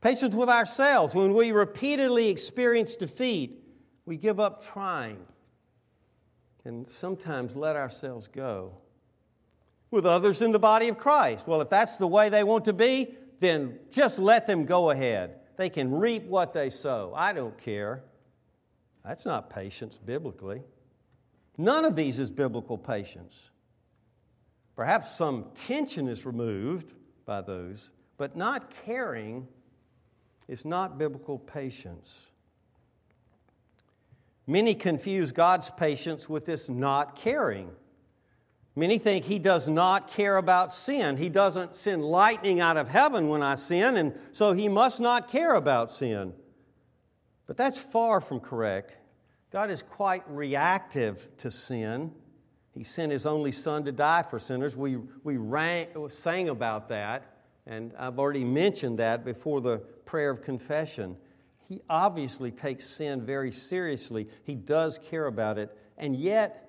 Patience 0.00 0.34
with 0.34 0.48
ourselves. 0.48 1.14
When 1.14 1.34
we 1.34 1.50
repeatedly 1.50 2.28
experience 2.28 2.94
defeat, 2.94 3.64
we 4.04 4.16
give 4.16 4.38
up 4.38 4.62
trying 4.62 5.24
and 6.64 6.88
sometimes 6.88 7.56
let 7.56 7.76
ourselves 7.76 8.28
go. 8.28 8.74
With 9.90 10.04
others 10.04 10.42
in 10.42 10.52
the 10.52 10.58
body 10.58 10.88
of 10.88 10.98
Christ. 10.98 11.46
Well, 11.46 11.60
if 11.60 11.70
that's 11.70 11.96
the 11.96 12.06
way 12.06 12.28
they 12.28 12.44
want 12.44 12.66
to 12.66 12.72
be, 12.72 13.14
then 13.40 13.78
just 13.90 14.18
let 14.18 14.46
them 14.46 14.64
go 14.64 14.90
ahead. 14.90 15.36
They 15.56 15.70
can 15.70 15.92
reap 15.92 16.24
what 16.24 16.52
they 16.52 16.70
sow. 16.70 17.12
I 17.16 17.32
don't 17.32 17.56
care. 17.56 18.04
That's 19.04 19.24
not 19.24 19.50
patience 19.50 19.98
biblically. 19.98 20.62
None 21.56 21.84
of 21.84 21.96
these 21.96 22.20
is 22.20 22.30
biblical 22.30 22.78
patience. 22.78 23.50
Perhaps 24.76 25.16
some 25.16 25.46
tension 25.54 26.06
is 26.06 26.24
removed 26.24 26.94
by 27.24 27.40
those, 27.40 27.90
but 28.16 28.36
not 28.36 28.72
caring 28.84 29.48
is 30.46 30.64
not 30.64 30.98
biblical 30.98 31.38
patience. 31.38 32.20
Many 34.46 34.74
confuse 34.74 35.32
God's 35.32 35.70
patience 35.70 36.28
with 36.28 36.46
this 36.46 36.68
not 36.68 37.16
caring. 37.16 37.70
Many 38.78 38.98
think 38.98 39.24
He 39.24 39.40
does 39.40 39.68
not 39.68 40.06
care 40.06 40.36
about 40.36 40.72
sin. 40.72 41.16
He 41.16 41.28
doesn't 41.28 41.74
send 41.74 42.04
lightning 42.04 42.60
out 42.60 42.76
of 42.76 42.88
heaven 42.88 43.28
when 43.28 43.42
I 43.42 43.56
sin, 43.56 43.96
and 43.96 44.16
so 44.30 44.52
He 44.52 44.68
must 44.68 45.00
not 45.00 45.26
care 45.26 45.54
about 45.54 45.90
sin. 45.90 46.32
But 47.48 47.56
that's 47.56 47.80
far 47.80 48.20
from 48.20 48.38
correct. 48.38 48.96
God 49.50 49.72
is 49.72 49.82
quite 49.82 50.22
reactive 50.30 51.26
to 51.38 51.50
sin. 51.50 52.12
He 52.70 52.84
sent 52.84 53.10
His 53.10 53.26
only 53.26 53.50
Son 53.50 53.84
to 53.84 53.90
die 53.90 54.22
for 54.22 54.38
sinners. 54.38 54.76
We, 54.76 54.98
we 55.24 55.38
rang, 55.38 55.88
sang 56.08 56.48
about 56.48 56.88
that, 56.90 57.24
and 57.66 57.92
I've 57.98 58.20
already 58.20 58.44
mentioned 58.44 59.00
that 59.00 59.24
before 59.24 59.60
the 59.60 59.78
prayer 59.78 60.30
of 60.30 60.40
confession. 60.40 61.16
He 61.68 61.80
obviously 61.90 62.52
takes 62.52 62.86
sin 62.86 63.26
very 63.26 63.50
seriously. 63.50 64.28
He 64.44 64.54
does 64.54 64.98
care 64.98 65.26
about 65.26 65.58
it, 65.58 65.76
and 65.96 66.14
yet 66.14 66.67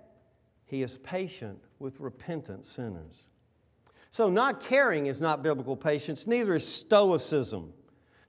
He 0.69 0.83
is 0.83 0.97
patient 0.99 1.63
with 1.79 1.99
repentant 1.99 2.65
sinners. 2.65 3.25
So, 4.11 4.29
not 4.29 4.61
caring 4.61 5.07
is 5.07 5.19
not 5.19 5.41
biblical 5.41 5.75
patience, 5.75 6.27
neither 6.27 6.55
is 6.55 6.67
stoicism. 6.67 7.73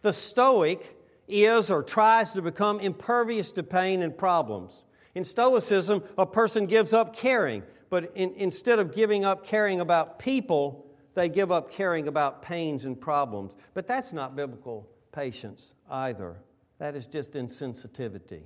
The 0.01 0.13
Stoic 0.13 0.97
is 1.29 1.71
or 1.71 1.83
tries 1.83 2.33
to 2.33 2.43
become 2.43 2.81
impervious 2.81 3.53
to 3.53 3.63
pain 3.63 4.01
and 4.03 4.17
problems. 4.17 4.85
In 5.15 5.25
Stoicism, 5.25 6.03
a 6.17 6.25
person 6.25 6.67
gives 6.67 6.93
up 6.95 7.15
caring, 7.15 7.63
but 7.91 8.13
in, 8.15 8.33
instead 8.37 8.79
of 8.79 8.95
giving 8.95 9.25
up 9.25 9.45
caring 9.45 9.81
about 9.81 10.19
people, 10.19 10.87
they 11.15 11.29
give 11.29 11.53
up 11.53 11.71
caring 11.71 12.09
about 12.09 12.41
pains 12.41 12.87
and 12.87 12.99
problems. 12.99 13.55
But 13.75 13.87
that's 13.87 14.15
not 14.15 14.35
biblical 14.35 14.89
patience 15.13 15.75
either. 15.91 16.37
That 16.79 16.95
is 16.95 17.07
just 17.07 17.33
insensitivity. 17.33 18.45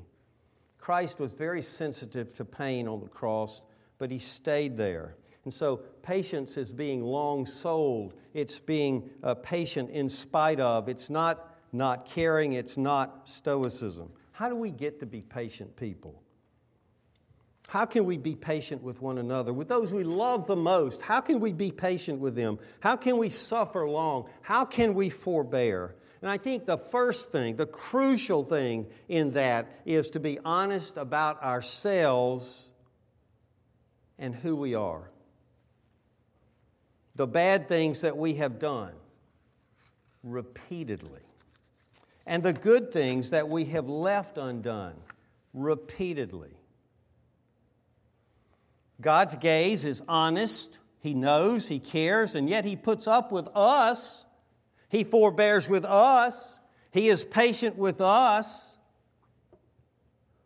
Christ 0.79 1.21
was 1.21 1.33
very 1.33 1.63
sensitive 1.63 2.35
to 2.35 2.45
pain 2.45 2.89
on 2.89 3.01
the 3.01 3.09
cross, 3.09 3.63
but 3.99 4.11
he 4.11 4.19
stayed 4.19 4.77
there. 4.77 5.17
And 5.45 5.53
so, 5.53 5.77
patience 6.03 6.57
is 6.57 6.73
being 6.73 7.03
long 7.03 7.45
souled. 7.45 8.15
It's 8.33 8.59
being 8.59 9.11
uh, 9.23 9.35
patient 9.35 9.91
in 9.91 10.09
spite 10.09 10.59
of. 10.59 10.89
It's 10.89 11.11
not 11.11 11.55
not 11.75 12.07
caring, 12.07 12.53
it's 12.53 12.77
not 12.77 13.29
stoicism. 13.29 14.11
How 14.33 14.49
do 14.49 14.57
we 14.57 14.71
get 14.71 15.01
to 15.01 15.07
be 15.07 15.21
patient 15.21 15.77
people? 15.77 16.23
How 17.69 17.85
can 17.85 18.05
we 18.05 18.17
be 18.17 18.35
patient 18.35 18.83
with 18.83 19.03
one 19.03 19.19
another, 19.19 19.53
with 19.53 19.69
those 19.69 19.93
we 19.93 20.05
love 20.05 20.47
the 20.47 20.57
most? 20.57 21.03
How 21.03 21.21
can 21.21 21.41
we 21.41 21.53
be 21.53 21.73
patient 21.73 22.21
with 22.21 22.37
them? 22.37 22.59
How 22.81 22.97
can 22.97 23.17
we 23.19 23.31
suffer 23.31 23.89
long? 23.89 24.27
How 24.43 24.65
can 24.65 24.95
we 24.95 25.11
forbear? 25.11 25.97
And 26.23 26.31
I 26.31 26.39
think 26.39 26.67
the 26.67 26.79
first 26.79 27.33
thing, 27.33 27.57
the 27.57 27.67
crucial 27.67 28.45
thing 28.45 28.87
in 29.09 29.33
that 29.33 29.67
is 29.85 30.11
to 30.11 30.21
be 30.21 30.39
honest 30.45 30.97
about 30.97 31.43
ourselves 31.43 32.71
and 34.19 34.35
who 34.35 34.57
we 34.57 34.75
are. 34.75 35.11
The 37.17 37.27
bad 37.27 37.69
things 37.69 38.01
that 38.01 38.17
we 38.17 38.35
have 38.35 38.59
done 38.59 38.93
repeatedly 40.23 41.21
and 42.27 42.43
the 42.43 42.53
good 42.53 42.93
things 42.93 43.31
that 43.31 43.49
we 43.49 43.67
have 43.67 43.89
left 43.89 44.39
undone 44.39 44.97
repeatedly. 45.53 46.57
God's 49.01 49.37
gaze 49.37 49.85
is 49.85 50.03
honest. 50.09 50.79
He 51.01 51.15
knows, 51.15 51.69
He 51.69 51.79
cares, 51.79 52.35
and 52.35 52.49
yet 52.49 52.65
He 52.65 52.77
puts 52.77 53.07
up 53.07 53.31
with 53.31 53.49
us. 53.55 54.25
He 54.89 55.05
forbears 55.05 55.69
with 55.69 55.85
us. 55.85 56.59
He 56.91 57.09
is 57.09 57.25
patient 57.25 57.77
with 57.77 58.01
us. 58.01 58.77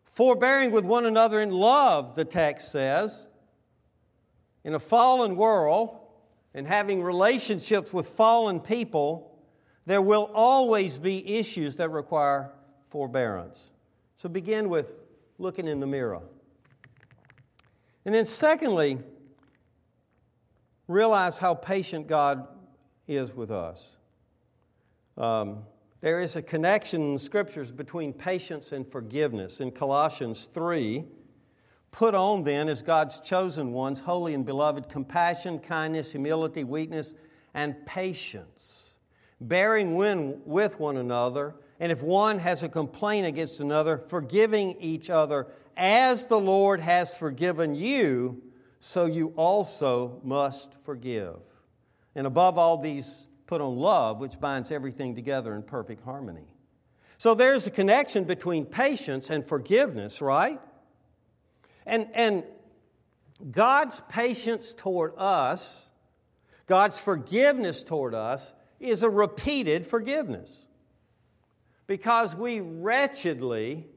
Forbearing 0.03 0.71
with 0.71 0.83
one 0.83 1.05
another 1.05 1.39
in 1.39 1.51
love, 1.51 2.15
the 2.15 2.25
text 2.25 2.71
says. 2.71 3.25
In 4.63 4.73
a 4.73 4.79
fallen 4.79 5.35
world 5.35 5.97
and 6.53 6.67
having 6.67 7.01
relationships 7.01 7.93
with 7.93 8.07
fallen 8.07 8.59
people, 8.59 9.37
there 9.85 10.01
will 10.01 10.29
always 10.33 10.97
be 10.97 11.35
issues 11.35 11.77
that 11.77 11.89
require 11.89 12.51
forbearance. 12.89 13.71
So 14.17 14.29
begin 14.29 14.69
with 14.69 14.97
looking 15.37 15.67
in 15.67 15.79
the 15.79 15.87
mirror. 15.87 16.21
And 18.05 18.13
then, 18.13 18.25
secondly, 18.25 18.99
realize 20.87 21.37
how 21.37 21.53
patient 21.53 22.07
God 22.07 22.47
is 23.07 23.33
with 23.35 23.51
us. 23.51 23.95
Um, 25.17 25.63
there 26.01 26.19
is 26.19 26.35
a 26.35 26.41
connection 26.41 27.01
in 27.01 27.13
the 27.13 27.19
scriptures 27.19 27.71
between 27.71 28.13
patience 28.13 28.71
and 28.71 28.87
forgiveness. 28.87 29.59
In 29.59 29.71
Colossians 29.71 30.45
3, 30.45 31.05
put 31.91 32.15
on 32.15 32.43
then 32.43 32.69
as 32.69 32.81
God's 32.81 33.19
chosen 33.19 33.71
ones, 33.71 34.01
holy 34.01 34.33
and 34.33 34.45
beloved, 34.45 34.89
compassion, 34.89 35.59
kindness, 35.59 36.11
humility, 36.11 36.63
weakness, 36.63 37.13
and 37.53 37.85
patience 37.85 38.89
bearing 39.41 39.95
with 40.45 40.79
one 40.79 40.97
another, 40.97 41.55
and 41.79 41.91
if 41.91 42.03
one 42.03 42.39
has 42.39 42.63
a 42.63 42.69
complaint 42.69 43.25
against 43.25 43.59
another, 43.59 43.97
forgiving 43.97 44.75
each 44.79 45.09
other, 45.09 45.47
as 45.77 46.27
the 46.27 46.39
Lord 46.39 46.81
has 46.81 47.15
forgiven 47.15 47.73
you, 47.73 48.41
so 48.79 49.05
you 49.05 49.33
also 49.37 50.19
must 50.23 50.73
forgive. 50.83 51.37
And 52.15 52.27
above 52.27 52.57
all 52.57 52.77
these, 52.77 53.27
put 53.47 53.61
on 53.61 53.77
love, 53.77 54.19
which 54.19 54.39
binds 54.39 54.71
everything 54.71 55.15
together 55.15 55.55
in 55.55 55.63
perfect 55.63 56.03
harmony. 56.03 56.53
So 57.17 57.33
there's 57.33 57.65
a 57.67 57.71
connection 57.71 58.25
between 58.25 58.65
patience 58.65 59.29
and 59.29 59.45
forgiveness, 59.45 60.21
right? 60.21 60.59
And, 61.89 62.07
and 62.13 62.43
God's 63.51 64.01
patience 64.09 64.71
toward 64.71 65.13
us, 65.17 65.87
God's 66.67 66.99
forgiveness 66.99 67.83
toward 67.83 68.13
us, 68.13 68.53
is 68.79 69.01
a 69.01 69.09
repeated 69.09 69.87
forgiveness. 69.87 70.65
Because 71.87 72.35
we 72.35 72.59
wretchedly 72.59 73.87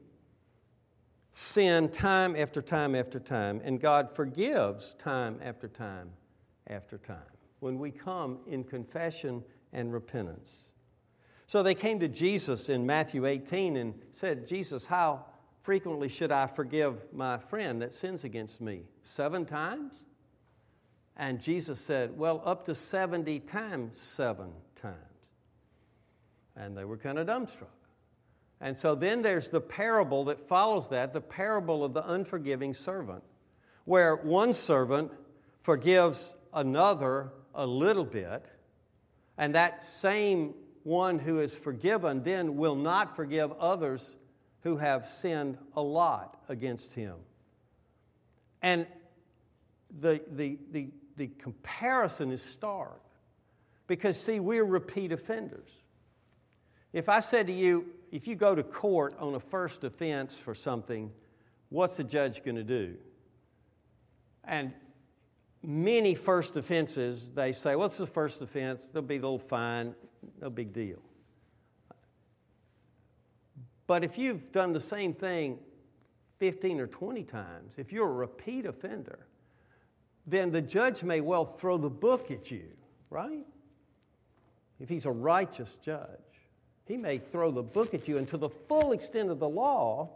sin 1.33 1.89
time 1.89 2.35
after 2.35 2.61
time 2.61 2.95
after 2.95 3.19
time, 3.19 3.61
and 3.63 3.79
God 3.79 4.09
forgives 4.09 4.95
time 4.95 5.39
after 5.43 5.67
time 5.67 6.09
after 6.67 6.97
time 6.97 7.19
when 7.59 7.77
we 7.77 7.91
come 7.91 8.39
in 8.47 8.63
confession 8.63 9.43
and 9.71 9.93
repentance. 9.93 10.63
So 11.45 11.61
they 11.61 11.75
came 11.75 11.99
to 11.99 12.07
Jesus 12.07 12.69
in 12.69 12.85
Matthew 12.87 13.27
18 13.27 13.77
and 13.77 13.93
said, 14.11 14.47
Jesus, 14.47 14.87
how 14.87 15.25
frequently 15.63 16.09
should 16.09 16.31
I 16.31 16.45
forgive 16.45 17.11
my 17.11 17.37
friend 17.37 17.81
that 17.81 17.93
sins 17.93 18.23
against 18.23 18.61
me? 18.61 18.83
Seven 19.03 19.45
times? 19.45 20.03
And 21.15 21.41
Jesus 21.41 21.79
said, 21.79 22.17
Well, 22.17 22.41
up 22.45 22.65
to 22.65 22.75
70 22.75 23.39
times 23.39 23.99
seven 23.99 24.51
times. 24.81 24.97
And 26.55 26.77
they 26.77 26.85
were 26.85 26.97
kind 26.97 27.17
of 27.17 27.27
dumbstruck. 27.27 27.67
And 28.61 28.77
so 28.77 28.93
then 28.93 29.21
there's 29.21 29.49
the 29.49 29.61
parable 29.61 30.25
that 30.25 30.39
follows 30.39 30.89
that 30.89 31.13
the 31.13 31.21
parable 31.21 31.83
of 31.83 31.93
the 31.93 32.09
unforgiving 32.09 32.73
servant, 32.73 33.23
where 33.85 34.15
one 34.15 34.53
servant 34.53 35.11
forgives 35.61 36.35
another 36.53 37.31
a 37.55 37.65
little 37.65 38.05
bit, 38.05 38.45
and 39.37 39.55
that 39.55 39.83
same 39.83 40.53
one 40.83 41.19
who 41.19 41.39
is 41.39 41.57
forgiven 41.57 42.23
then 42.23 42.57
will 42.57 42.75
not 42.75 43.15
forgive 43.15 43.51
others 43.53 44.15
who 44.63 44.77
have 44.77 45.07
sinned 45.07 45.57
a 45.75 45.81
lot 45.81 46.41
against 46.49 46.93
him. 46.93 47.15
And 48.61 48.87
the, 49.99 50.21
the, 50.31 50.57
the, 50.71 50.89
the 51.17 51.27
comparison 51.37 52.31
is 52.31 52.41
stark. 52.41 53.01
Because, 53.87 54.19
see, 54.19 54.39
we're 54.39 54.63
repeat 54.63 55.11
offenders. 55.11 55.69
If 56.93 57.09
I 57.09 57.19
said 57.19 57.47
to 57.47 57.53
you, 57.53 57.87
if 58.11 58.27
you 58.27 58.35
go 58.35 58.55
to 58.55 58.63
court 58.63 59.13
on 59.19 59.35
a 59.35 59.39
first 59.39 59.83
offense 59.83 60.39
for 60.39 60.55
something, 60.55 61.11
what's 61.69 61.97
the 61.97 62.03
judge 62.03 62.43
going 62.43 62.55
to 62.55 62.63
do? 62.63 62.95
And 64.45 64.71
many 65.61 66.15
first 66.15 66.55
offenses, 66.55 67.29
they 67.29 67.51
say, 67.51 67.75
what's 67.75 67.97
the 67.97 68.07
first 68.07 68.41
offense? 68.41 68.87
There'll 68.91 69.05
be 69.05 69.17
a 69.17 69.19
little 69.19 69.39
fine, 69.39 69.95
no 70.41 70.49
big 70.49 70.71
deal. 70.71 70.99
But 73.87 74.03
if 74.03 74.17
you've 74.17 74.51
done 74.51 74.73
the 74.73 74.79
same 74.79 75.13
thing 75.13 75.59
15 76.37 76.79
or 76.79 76.87
20 76.87 77.23
times, 77.23 77.75
if 77.77 77.91
you're 77.91 78.09
a 78.09 78.13
repeat 78.13 78.65
offender, 78.65 79.27
then 80.25 80.51
the 80.51 80.61
judge 80.61 81.03
may 81.03 81.21
well 81.21 81.45
throw 81.45 81.77
the 81.77 81.89
book 81.89 82.31
at 82.31 82.49
you, 82.49 82.69
right? 83.09 83.45
if 84.83 84.89
he's 84.89 85.05
a 85.05 85.11
righteous 85.11 85.77
judge, 85.77 86.09
he 86.85 86.97
may 86.97 87.17
throw 87.17 87.51
the 87.51 87.63
book 87.63 87.93
at 87.93 88.07
you 88.07 88.17
and, 88.17 88.27
to 88.27 88.37
the 88.37 88.49
full 88.49 88.91
extent 88.91 89.29
of 89.29 89.39
the 89.39 89.47
law, 89.47 90.09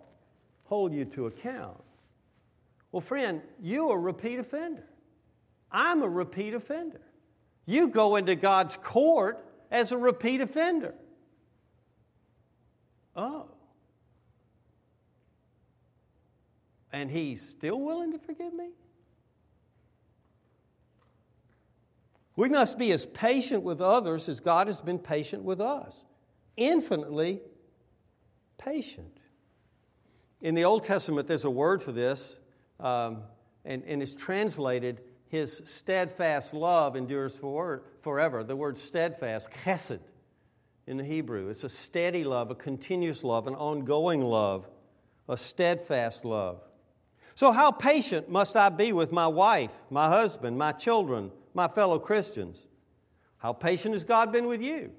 hold 0.65 0.93
you 0.93 1.06
to 1.06 1.27
account. 1.27 1.82
Well, 2.91 2.99
friend, 2.99 3.41
you're 3.62 3.95
a 3.95 3.97
repeat 3.97 4.39
offender. 4.39 4.84
I'm 5.71 6.03
a 6.03 6.10
repeat 6.10 6.53
offender. 6.53 6.99
You 7.65 7.88
go 7.88 8.17
into 8.17 8.36
God's 8.36 8.75
court 8.75 9.45
as 9.71 9.93
a 9.93 9.97
repeat 9.97 10.41
offender. 10.41 10.93
Oh. 13.15 13.45
And 16.97 17.12
he's 17.12 17.47
still 17.47 17.79
willing 17.79 18.12
to 18.12 18.17
forgive 18.17 18.55
me? 18.55 18.69
We 22.36 22.49
must 22.49 22.79
be 22.79 22.91
as 22.91 23.05
patient 23.05 23.62
with 23.62 23.81
others 23.81 24.27
as 24.27 24.39
God 24.39 24.65
has 24.65 24.81
been 24.81 24.97
patient 24.97 25.43
with 25.43 25.62
us. 25.62 26.05
Infinitely 26.55 27.41
patient. 28.57 29.19
In 30.41 30.55
the 30.55 30.65
Old 30.65 30.86
Testament, 30.86 31.27
there's 31.27 31.45
a 31.45 31.51
word 31.51 31.83
for 31.83 31.91
this, 31.91 32.39
um, 32.79 33.21
and, 33.63 33.83
and 33.83 34.01
is 34.01 34.15
translated, 34.15 35.01
His 35.27 35.62
steadfast 35.65 36.51
love 36.51 36.95
endures 36.95 37.38
for, 37.38 37.83
forever. 38.01 38.43
The 38.43 38.55
word 38.55 38.75
steadfast, 38.75 39.51
chesed, 39.51 39.99
in 40.88 40.97
the 40.97 41.03
Hebrew. 41.03 41.49
It's 41.49 41.63
a 41.63 41.69
steady 41.69 42.23
love, 42.23 42.49
a 42.49 42.55
continuous 42.55 43.23
love, 43.23 43.45
an 43.45 43.53
ongoing 43.53 44.21
love, 44.21 44.67
a 45.29 45.38
steadfast 45.38 46.25
love. 46.25 46.63
So, 47.38 47.52
how 47.52 47.69
patient 47.69 48.30
must 48.30 48.56
I 48.56 48.69
be 48.69 48.91
with 48.93 49.12
my 49.12 49.28
wife, 49.28 49.84
my 49.91 50.10
husband, 50.10 50.58
my 50.58 50.71
children, 50.71 51.32
my 51.54 51.67
fellow 51.67 52.00
Christians? 52.00 52.65
How 53.38 53.54
patient 53.54 53.93
has 53.93 54.04
God 54.04 54.32
been 54.32 54.47
with 54.47 54.60
you? 54.60 54.89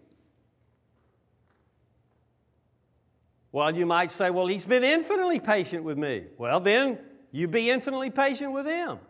Well, 3.50 3.74
you 3.74 3.86
might 3.86 4.12
say, 4.12 4.30
well, 4.30 4.46
He's 4.46 4.64
been 4.64 4.84
infinitely 4.84 5.40
patient 5.40 5.82
with 5.82 5.98
me. 5.98 6.26
Well, 6.38 6.60
then 6.60 7.00
you 7.32 7.48
be 7.48 7.70
infinitely 7.70 8.10
patient 8.10 8.52
with 8.52 8.66
Him. 8.66 9.00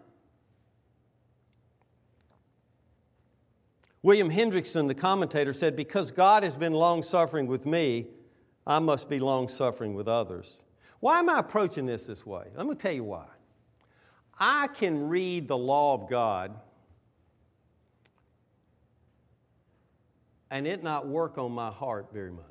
William 4.02 4.30
Hendriksen, 4.30 4.88
the 4.88 4.94
commentator, 4.94 5.52
said, 5.52 5.76
Because 5.76 6.10
God 6.10 6.44
has 6.44 6.56
been 6.56 6.72
long 6.72 7.02
suffering 7.02 7.46
with 7.46 7.66
me, 7.66 8.06
I 8.66 8.78
must 8.78 9.10
be 9.10 9.20
long 9.20 9.48
suffering 9.48 9.92
with 9.92 10.08
others. 10.08 10.62
Why 11.00 11.20
am 11.20 11.28
I 11.28 11.38
approaching 11.38 11.86
this 11.86 12.06
this 12.06 12.26
way? 12.26 12.44
Let 12.54 12.66
me 12.66 12.74
tell 12.74 12.92
you 12.92 13.04
why. 13.04 13.26
I 14.38 14.68
can 14.68 15.08
read 15.08 15.48
the 15.48 15.58
law 15.58 15.94
of 15.94 16.08
God 16.08 16.54
and 20.50 20.66
it 20.66 20.82
not 20.82 21.06
work 21.06 21.38
on 21.38 21.52
my 21.52 21.70
heart 21.70 22.08
very 22.12 22.32
much. 22.32 22.44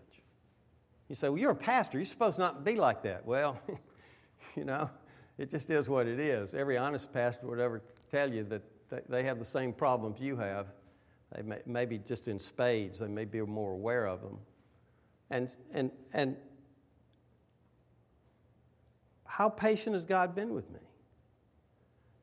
You 1.07 1.15
say, 1.15 1.29
Well, 1.29 1.37
you're 1.37 1.51
a 1.51 1.55
pastor. 1.55 1.97
You're 1.97 2.05
supposed 2.05 2.37
not 2.37 2.55
to 2.55 2.71
be 2.71 2.77
like 2.77 3.03
that. 3.03 3.25
Well, 3.25 3.59
you 4.55 4.65
know, 4.65 4.89
it 5.37 5.49
just 5.49 5.69
is 5.69 5.89
what 5.89 6.07
it 6.07 6.19
is. 6.19 6.53
Every 6.53 6.77
honest 6.77 7.13
pastor 7.13 7.47
would 7.47 7.59
ever 7.59 7.81
tell 8.11 8.31
you 8.31 8.43
that 8.45 9.09
they 9.09 9.23
have 9.23 9.39
the 9.39 9.45
same 9.45 9.73
problems 9.73 10.19
you 10.19 10.37
have. 10.37 10.67
They 11.35 11.41
may, 11.41 11.59
maybe 11.65 11.97
just 11.97 12.27
in 12.27 12.39
spades, 12.39 12.99
they 12.99 13.07
may 13.07 13.25
be 13.25 13.41
more 13.41 13.73
aware 13.73 14.05
of 14.05 14.21
them. 14.21 14.37
And, 15.29 15.53
and, 15.73 15.91
and 16.13 16.37
how 19.27 19.49
patient 19.49 19.93
has 19.93 20.05
God 20.05 20.33
been 20.33 20.53
with 20.53 20.69
me? 20.71 20.79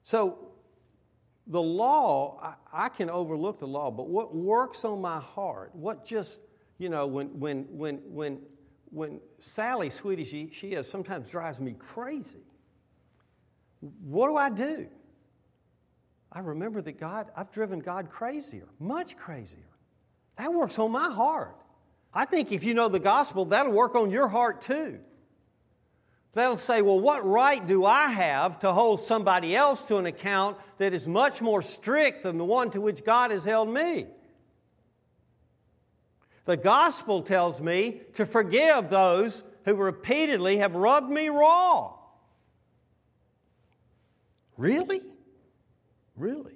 So, 0.02 0.38
the 1.46 1.62
law, 1.62 2.40
I, 2.42 2.86
I, 2.86 2.88
can 2.88 3.10
overlook 3.10 3.58
the 3.58 3.66
law, 3.66 3.90
but 3.90 4.08
what 4.08 4.34
works 4.34 4.84
on 4.84 5.00
my 5.00 5.20
heart, 5.20 5.74
what 5.74 6.04
just, 6.04 6.38
you 6.78 6.88
know, 6.88 7.06
when, 7.06 7.38
when, 7.38 7.64
when, 7.70 7.96
when, 8.06 8.40
when 8.90 9.20
Sally, 9.40 9.90
sweet 9.90 10.20
as 10.20 10.28
she, 10.28 10.48
she 10.52 10.68
is, 10.68 10.88
sometimes 10.88 11.28
drives 11.28 11.60
me 11.60 11.74
crazy. 11.78 12.46
What 13.80 14.28
do 14.28 14.36
I 14.36 14.48
do? 14.48 14.86
I 16.32 16.40
remember 16.40 16.80
that 16.82 16.98
God, 16.98 17.30
I've 17.36 17.50
driven 17.50 17.78
God 17.78 18.10
crazier, 18.10 18.68
much 18.80 19.16
crazier. 19.16 19.68
That 20.36 20.52
works 20.52 20.78
on 20.78 20.90
my 20.90 21.10
heart. 21.10 21.56
I 22.12 22.24
think 22.24 22.52
if 22.52 22.64
you 22.64 22.74
know 22.74 22.88
the 22.88 22.98
gospel, 22.98 23.44
that'll 23.46 23.72
work 23.72 23.94
on 23.94 24.10
your 24.10 24.28
heart 24.28 24.60
too. 24.60 25.00
That'll 26.34 26.56
say, 26.56 26.82
well, 26.82 26.98
what 26.98 27.24
right 27.24 27.64
do 27.64 27.86
I 27.86 28.08
have 28.08 28.58
to 28.60 28.72
hold 28.72 28.98
somebody 29.00 29.54
else 29.54 29.84
to 29.84 29.98
an 29.98 30.06
account 30.06 30.56
that 30.78 30.92
is 30.92 31.06
much 31.06 31.40
more 31.40 31.62
strict 31.62 32.24
than 32.24 32.38
the 32.38 32.44
one 32.44 32.72
to 32.72 32.80
which 32.80 33.04
God 33.04 33.30
has 33.30 33.44
held 33.44 33.68
me? 33.68 34.06
The 36.44 36.56
gospel 36.56 37.22
tells 37.22 37.60
me 37.60 38.00
to 38.14 38.26
forgive 38.26 38.90
those 38.90 39.44
who 39.64 39.76
repeatedly 39.76 40.58
have 40.58 40.74
rubbed 40.74 41.08
me 41.08 41.28
raw. 41.28 41.94
Really? 44.56 45.00
Really? 46.16 46.54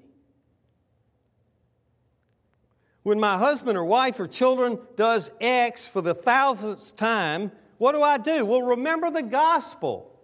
When 3.04 3.18
my 3.20 3.38
husband 3.38 3.78
or 3.78 3.84
wife 3.84 4.20
or 4.20 4.26
children 4.26 4.78
does 4.96 5.30
X 5.40 5.88
for 5.88 6.02
the 6.02 6.14
thousandth 6.14 6.94
time, 6.96 7.52
what 7.78 7.92
do 7.92 8.02
I 8.02 8.18
do? 8.18 8.44
Well, 8.44 8.62
remember 8.62 9.10
the 9.10 9.22
gospel. 9.22 10.14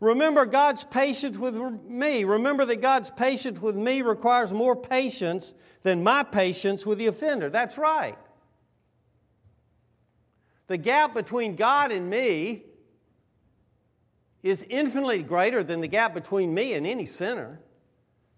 Remember 0.00 0.44
God's 0.44 0.84
patience 0.84 1.38
with 1.38 1.56
me. 1.86 2.24
Remember 2.24 2.64
that 2.66 2.80
God's 2.80 3.10
patience 3.10 3.60
with 3.60 3.76
me 3.76 4.02
requires 4.02 4.52
more 4.52 4.76
patience 4.76 5.54
than 5.82 6.02
my 6.02 6.22
patience 6.22 6.84
with 6.84 6.98
the 6.98 7.06
offender. 7.06 7.48
That's 7.48 7.78
right. 7.78 8.18
The 10.66 10.76
gap 10.76 11.14
between 11.14 11.56
God 11.56 11.92
and 11.92 12.10
me 12.10 12.64
is 14.42 14.64
infinitely 14.68 15.22
greater 15.22 15.62
than 15.62 15.80
the 15.80 15.88
gap 15.88 16.12
between 16.12 16.52
me 16.52 16.74
and 16.74 16.86
any 16.86 17.06
sinner. 17.06 17.60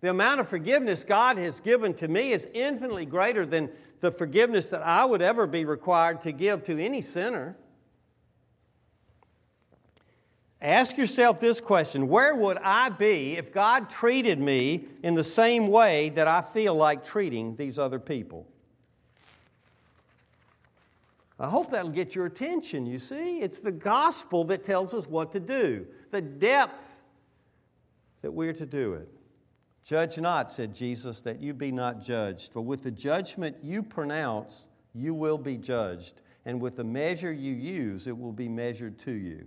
The 0.01 0.11
amount 0.11 0.41
of 0.41 0.49
forgiveness 0.49 1.05
God 1.05 1.39
has 1.39 1.61
given 1.61 1.95
to 1.95 2.07
me 2.07 2.33
is 2.33 2.49
infinitely 2.55 3.07
greater 3.07 3.45
than 3.45 3.71
the 4.01 4.13
forgiveness 4.13 4.71
that 4.71 4.83
I 4.83 5.05
would 5.05 5.23
ever 5.23 5.47
be 5.47 5.65
required 5.65 6.21
to 6.23 6.33
give 6.33 6.63
to 6.65 6.79
any 6.79 7.03
sinner. 7.03 7.57
Ask 10.61 10.97
yourself 10.97 11.39
this 11.39 11.61
question 11.61 12.09
Where 12.09 12.35
would 12.35 12.59
I 12.59 12.89
be 12.89 13.37
if 13.37 13.53
God 13.53 13.89
treated 13.89 14.41
me 14.41 14.87
in 15.03 15.15
the 15.15 15.25
same 15.25 15.69
way 15.69 16.09
that 16.11 16.27
I 16.27 16.41
feel 16.41 16.75
like 16.75 17.05
treating 17.05 17.57
these 17.57 17.79
other 17.79 17.99
people? 17.99 18.47
I 21.41 21.49
hope 21.49 21.71
that'll 21.71 21.93
get 21.93 22.17
your 22.17 22.27
attention, 22.27 22.85
you 22.85 22.99
see. 22.99 23.39
It's 23.39 23.61
the 23.61 23.71
gospel 23.71 24.43
that 24.45 24.65
tells 24.65 24.93
us 24.93 25.07
what 25.07 25.31
to 25.33 25.41
do, 25.41 25.87
the 26.11 26.21
depth 26.21 27.03
that 28.23 28.33
we're 28.33 28.53
to 28.55 28.67
do 28.67 28.95
it. 28.95 29.09
Judge 29.85 30.19
not, 30.19 30.51
said 30.51 30.75
Jesus, 30.75 31.21
that 31.21 31.41
you 31.41 31.55
be 31.55 31.71
not 31.71 32.03
judged. 32.03 32.53
For 32.53 32.61
with 32.61 32.83
the 32.83 32.91
judgment 32.91 33.57
you 33.63 33.85
pronounce, 33.85 34.67
you 34.93 35.15
will 35.15 35.39
be 35.39 35.57
judged. 35.57 36.21
And 36.45 36.61
with 36.61 36.77
the 36.77 36.85
measure 36.85 37.33
you 37.33 37.55
use, 37.55 38.09
it 38.09 38.19
will 38.19 38.33
be 38.33 38.49
measured 38.49 38.99
to 39.01 39.13
you. 39.13 39.47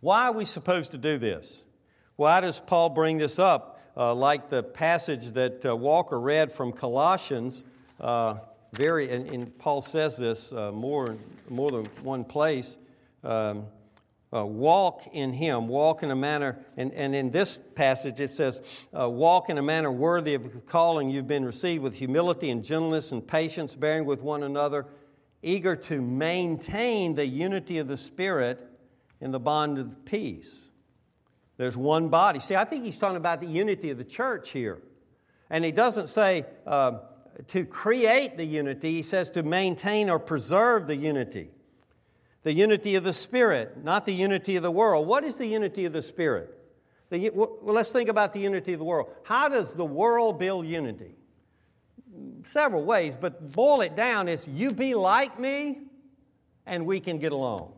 Why 0.00 0.26
are 0.28 0.32
we 0.32 0.44
supposed 0.44 0.92
to 0.92 0.98
do 0.98 1.18
this? 1.18 1.64
Why 2.16 2.40
does 2.40 2.60
Paul 2.60 2.90
bring 2.90 3.18
this 3.18 3.38
up? 3.38 3.80
Uh, 3.96 4.14
like 4.14 4.48
the 4.48 4.62
passage 4.62 5.32
that 5.32 5.66
uh, 5.66 5.74
Walker 5.74 6.20
read 6.20 6.52
from 6.52 6.72
Colossians, 6.72 7.64
uh, 8.00 8.36
very, 8.72 9.10
and, 9.10 9.28
and, 9.28 9.58
Paul 9.58 9.80
says 9.80 10.16
this 10.16 10.52
uh, 10.52 10.70
more, 10.70 11.16
more 11.48 11.70
than 11.72 11.84
one 12.02 12.24
place. 12.24 12.76
Um, 13.24 13.66
uh, 14.32 14.44
walk 14.44 15.08
in 15.12 15.32
him, 15.32 15.66
walk 15.66 16.02
in 16.02 16.10
a 16.10 16.16
manner, 16.16 16.58
and, 16.76 16.92
and 16.92 17.14
in 17.14 17.30
this 17.30 17.58
passage 17.74 18.20
it 18.20 18.28
says, 18.28 18.60
uh, 18.96 19.08
walk 19.08 19.48
in 19.48 19.58
a 19.58 19.62
manner 19.62 19.90
worthy 19.90 20.34
of 20.34 20.44
the 20.44 20.60
calling 20.60 21.10
you've 21.10 21.26
been 21.26 21.44
received 21.44 21.82
with 21.82 21.94
humility 21.94 22.50
and 22.50 22.62
gentleness 22.62 23.10
and 23.10 23.26
patience, 23.26 23.74
bearing 23.74 24.04
with 24.04 24.22
one 24.22 24.42
another, 24.42 24.86
eager 25.42 25.74
to 25.74 26.00
maintain 26.02 27.14
the 27.14 27.26
unity 27.26 27.78
of 27.78 27.88
the 27.88 27.96
Spirit 27.96 28.77
in 29.20 29.30
the 29.30 29.40
bond 29.40 29.78
of 29.78 30.04
peace. 30.04 30.68
There's 31.56 31.76
one 31.76 32.08
body. 32.08 32.38
See, 32.38 32.54
I 32.54 32.64
think 32.64 32.84
he's 32.84 32.98
talking 32.98 33.16
about 33.16 33.40
the 33.40 33.46
unity 33.46 33.90
of 33.90 33.98
the 33.98 34.04
church 34.04 34.50
here. 34.50 34.80
And 35.50 35.64
he 35.64 35.72
doesn't 35.72 36.08
say 36.08 36.46
uh, 36.66 36.98
to 37.48 37.64
create 37.64 38.36
the 38.36 38.44
unity, 38.44 38.92
he 38.92 39.02
says 39.02 39.30
to 39.30 39.42
maintain 39.42 40.08
or 40.10 40.18
preserve 40.18 40.86
the 40.86 40.96
unity. 40.96 41.50
The 42.42 42.52
unity 42.52 42.94
of 42.94 43.02
the 43.02 43.12
Spirit, 43.12 43.82
not 43.82 44.06
the 44.06 44.14
unity 44.14 44.56
of 44.56 44.62
the 44.62 44.70
world. 44.70 45.06
What 45.06 45.24
is 45.24 45.36
the 45.36 45.46
unity 45.46 45.84
of 45.84 45.92
the 45.92 46.02
Spirit? 46.02 46.54
The, 47.10 47.30
well, 47.30 47.58
let's 47.62 47.90
think 47.90 48.08
about 48.08 48.32
the 48.32 48.40
unity 48.40 48.74
of 48.74 48.78
the 48.78 48.84
world. 48.84 49.08
How 49.24 49.48
does 49.48 49.74
the 49.74 49.84
world 49.84 50.38
build 50.38 50.66
unity? 50.66 51.16
Several 52.44 52.84
ways, 52.84 53.16
but 53.16 53.52
boil 53.52 53.80
it 53.80 53.96
down 53.96 54.28
is 54.28 54.46
you 54.46 54.72
be 54.72 54.94
like 54.94 55.38
me 55.38 55.80
and 56.66 56.86
we 56.86 57.00
can 57.00 57.18
get 57.18 57.32
along. 57.32 57.72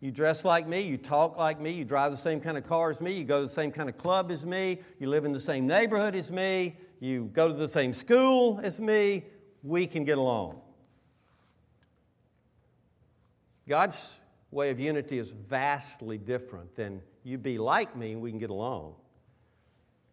You 0.00 0.10
dress 0.10 0.44
like 0.44 0.68
me, 0.68 0.82
you 0.82 0.98
talk 0.98 1.36
like 1.38 1.60
me, 1.60 1.70
you 1.72 1.84
drive 1.84 2.10
the 2.10 2.16
same 2.16 2.40
kind 2.40 2.58
of 2.58 2.64
car 2.64 2.90
as 2.90 3.00
me, 3.00 3.12
you 3.12 3.24
go 3.24 3.40
to 3.40 3.46
the 3.46 3.52
same 3.52 3.72
kind 3.72 3.88
of 3.88 3.96
club 3.96 4.30
as 4.30 4.44
me, 4.44 4.80
you 4.98 5.08
live 5.08 5.24
in 5.24 5.32
the 5.32 5.40
same 5.40 5.66
neighborhood 5.66 6.14
as 6.14 6.30
me, 6.30 6.76
you 7.00 7.30
go 7.32 7.48
to 7.48 7.54
the 7.54 7.68
same 7.68 7.92
school 7.92 8.60
as 8.62 8.80
me, 8.80 9.24
we 9.62 9.86
can 9.86 10.04
get 10.04 10.18
along. 10.18 10.60
God's 13.66 14.14
way 14.50 14.70
of 14.70 14.78
unity 14.78 15.18
is 15.18 15.32
vastly 15.32 16.18
different 16.18 16.76
than 16.76 17.00
you 17.22 17.38
be 17.38 17.58
like 17.58 17.96
me 17.96 18.12
and 18.12 18.20
we 18.20 18.30
can 18.30 18.38
get 18.38 18.50
along. 18.50 18.94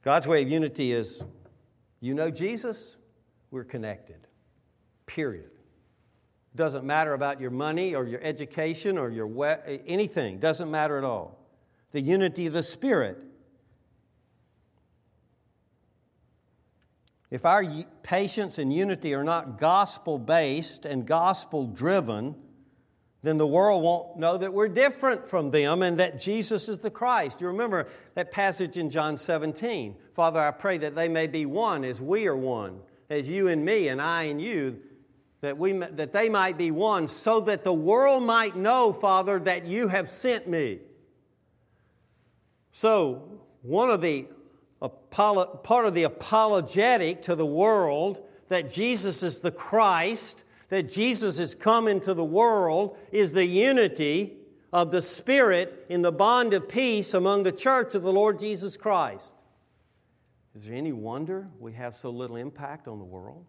God's 0.03 0.25
way 0.25 0.41
of 0.41 0.49
unity 0.49 0.93
is 0.93 1.21
you 1.99 2.13
know 2.13 2.31
Jesus, 2.31 2.97
we're 3.51 3.63
connected. 3.63 4.27
Period. 5.05 5.50
Doesn't 6.55 6.83
matter 6.83 7.13
about 7.13 7.39
your 7.39 7.51
money 7.51 7.95
or 7.95 8.05
your 8.05 8.21
education 8.21 8.97
or 8.97 9.09
your 9.09 9.27
we- 9.27 9.81
anything. 9.87 10.39
Doesn't 10.39 10.69
matter 10.69 10.97
at 10.97 11.03
all. 11.03 11.37
The 11.91 12.01
unity 12.01 12.47
of 12.47 12.53
the 12.53 12.63
Spirit. 12.63 13.17
If 17.29 17.45
our 17.45 17.63
patience 18.03 18.57
and 18.57 18.73
unity 18.73 19.13
are 19.13 19.23
not 19.23 19.57
gospel 19.57 20.19
based 20.19 20.85
and 20.85 21.07
gospel 21.07 21.65
driven, 21.65 22.35
then 23.23 23.37
the 23.37 23.47
world 23.47 23.83
won't 23.83 24.17
know 24.17 24.37
that 24.37 24.53
we're 24.53 24.67
different 24.67 25.29
from 25.29 25.51
them 25.51 25.81
and 25.81 25.97
that 25.99 26.19
Jesus 26.19 26.67
is 26.67 26.79
the 26.79 26.89
Christ. 26.89 27.39
You 27.39 27.47
remember 27.47 27.87
that 28.15 28.31
passage 28.31 28.77
in 28.77 28.89
John 28.89 29.15
17. 29.15 29.95
Father, 30.13 30.41
I 30.41 30.51
pray 30.51 30.77
that 30.79 30.95
they 30.95 31.07
may 31.07 31.27
be 31.27 31.45
one 31.45 31.85
as 31.85 32.01
we 32.01 32.27
are 32.27 32.35
one, 32.35 32.81
as 33.09 33.29
you 33.29 33.47
and 33.47 33.63
me 33.63 33.87
and 33.87 34.01
I 34.01 34.23
and 34.23 34.41
you, 34.41 34.81
that, 35.41 35.57
we, 35.57 35.73
that 35.73 36.13
they 36.13 36.29
might 36.29 36.57
be 36.57 36.71
one, 36.71 37.07
so 37.07 37.39
that 37.41 37.63
the 37.63 37.73
world 37.73 38.23
might 38.23 38.55
know, 38.55 38.93
Father, 38.93 39.39
that 39.39 39.65
you 39.65 39.87
have 39.87 40.07
sent 40.07 40.47
me. 40.47 40.79
So, 42.71 43.41
one 43.61 43.89
of 43.89 44.01
the 44.01 44.27
part 45.09 45.85
of 45.85 45.93
the 45.93 46.03
apologetic 46.03 47.21
to 47.23 47.35
the 47.35 47.45
world 47.45 48.23
that 48.47 48.69
Jesus 48.69 49.21
is 49.21 49.41
the 49.41 49.51
Christ 49.51 50.43
that 50.71 50.87
Jesus 50.87 51.37
has 51.37 51.53
come 51.53 51.89
into 51.89 52.13
the 52.13 52.23
world 52.23 52.97
is 53.11 53.33
the 53.33 53.45
unity 53.45 54.37
of 54.71 54.89
the 54.89 55.01
Spirit 55.01 55.85
in 55.89 56.01
the 56.01 56.13
bond 56.13 56.53
of 56.53 56.69
peace 56.69 57.13
among 57.13 57.43
the 57.43 57.51
church 57.51 57.93
of 57.93 58.03
the 58.03 58.13
Lord 58.13 58.39
Jesus 58.39 58.77
Christ. 58.77 59.35
Is 60.55 60.63
there 60.63 60.75
any 60.75 60.93
wonder 60.93 61.49
we 61.59 61.73
have 61.73 61.93
so 61.93 62.09
little 62.09 62.37
impact 62.37 62.87
on 62.87 62.99
the 62.99 63.05
world? 63.05 63.45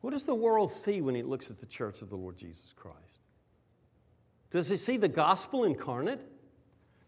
What 0.00 0.12
does 0.12 0.24
the 0.24 0.34
world 0.34 0.70
see 0.70 1.00
when 1.00 1.16
it 1.16 1.26
looks 1.26 1.50
at 1.50 1.58
the 1.58 1.66
church 1.66 2.02
of 2.02 2.08
the 2.08 2.16
Lord 2.16 2.36
Jesus 2.36 2.72
Christ? 2.72 2.98
Does 4.50 4.70
it 4.70 4.78
see 4.78 4.96
the 4.96 5.08
gospel 5.08 5.64
incarnate? 5.64 6.26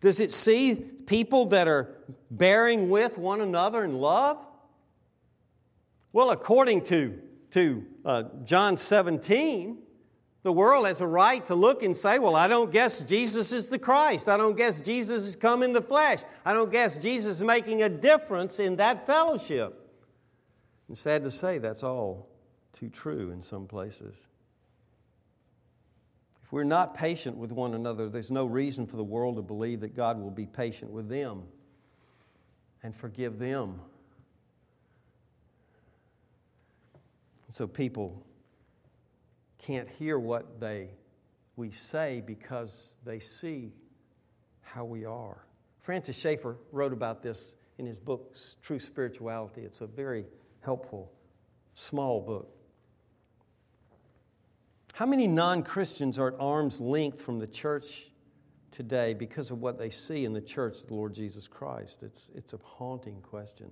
Does 0.01 0.21
it 0.21 0.33
see 0.33 0.77
people 0.77 1.47
that 1.47 1.69
are 1.69 1.97
bearing 2.31 2.91
with 2.91 3.19
one 3.19 3.41
another 3.41 3.85
in 3.85 3.99
love? 3.99 4.39
Well, 6.13 6.31
according 6.31 6.83
to, 6.85 7.19
to 7.53 7.85
uh, 8.05 8.25
John 8.45 8.77
17, 8.77 9.79
the 10.43 10.53
world 10.53 10.87
has 10.87 11.01
a 11.01 11.07
right 11.07 11.45
to 11.47 11.55
look 11.55 11.83
and 11.83 11.97
say, 11.97 12.19
Well, 12.19 12.37
I 12.37 12.49
don't 12.49 12.71
guess 12.71 13.01
Jesus 13.01 13.53
is 13.53 13.71
the 13.71 13.79
Christ. 13.79 14.29
I 14.29 14.37
don't 14.37 14.57
guess 14.57 14.81
Jesus 14.81 15.25
has 15.27 15.37
come 15.37 15.63
in 15.63 15.73
the 15.73 15.81
flesh. 15.81 16.21
I 16.45 16.53
don't 16.53 16.71
guess 16.71 16.99
Jesus 16.99 17.37
is 17.37 17.43
making 17.43 17.83
a 17.83 17.89
difference 17.89 18.59
in 18.59 18.77
that 18.77 19.07
fellowship. 19.07 19.79
And 20.89 20.99
sad 20.99 21.23
to 21.23 21.31
say, 21.31 21.59
that's 21.59 21.83
all 21.83 22.32
too 22.73 22.89
true 22.89 23.31
in 23.31 23.43
some 23.43 23.67
places. 23.67 24.15
If 26.43 26.53
we're 26.53 26.65
not 26.65 26.95
patient 26.95 27.37
with 27.37 27.53
one 27.53 27.75
another, 27.75 28.09
there's 28.09 28.31
no 28.31 28.45
reason 28.45 28.87
for 28.87 28.97
the 28.97 29.05
world 29.05 29.37
to 29.37 29.43
believe 29.43 29.81
that 29.81 29.97
God 29.97 30.21
will 30.21 30.31
be 30.31 30.47
patient 30.47 30.91
with 30.91 31.09
them 31.09 31.43
and 32.83 32.95
forgive 32.95 33.39
them 33.39 33.81
So 37.53 37.67
people 37.67 38.25
can't 39.59 39.87
hear 39.87 40.19
what 40.19 40.59
they 40.59 40.89
we 41.55 41.71
say 41.71 42.23
because 42.25 42.95
they 43.05 43.21
see 43.21 43.75
how 44.63 44.87
we 44.87 45.05
are. 45.05 45.45
Francis 45.83 46.19
Schaeffer 46.19 46.57
wrote 46.73 46.95
about 46.95 47.23
this 47.23 47.55
in 47.77 47.85
his 47.85 47.99
book 47.99 48.35
True 48.63 48.79
Spirituality. 48.79 49.61
It's 49.61 49.83
a 49.83 49.87
very 49.87 50.25
helpful 50.63 51.13
small 51.75 52.23
book. 52.23 52.57
How 54.93 55.07
many 55.07 55.27
non-Christians 55.27 56.19
are 56.19 56.29
at 56.29 56.39
arm's 56.39 56.79
length 56.79 57.23
from 57.23 57.39
the 57.39 57.47
church 57.47 58.11
today 58.73 59.15
because 59.15 59.51
of 59.51 59.61
what 59.61 59.79
they 59.79 59.89
see 59.89 60.27
in 60.27 60.35
the 60.35 60.41
church 60.41 60.83
of 60.83 60.89
the 60.89 60.95
Lord 60.95 61.15
Jesus 61.15 61.49
Christ? 61.49 62.03
It's, 62.03 62.23
it's 62.35 62.53
a 62.53 62.59
haunting 62.63 63.23
question. 63.23 63.71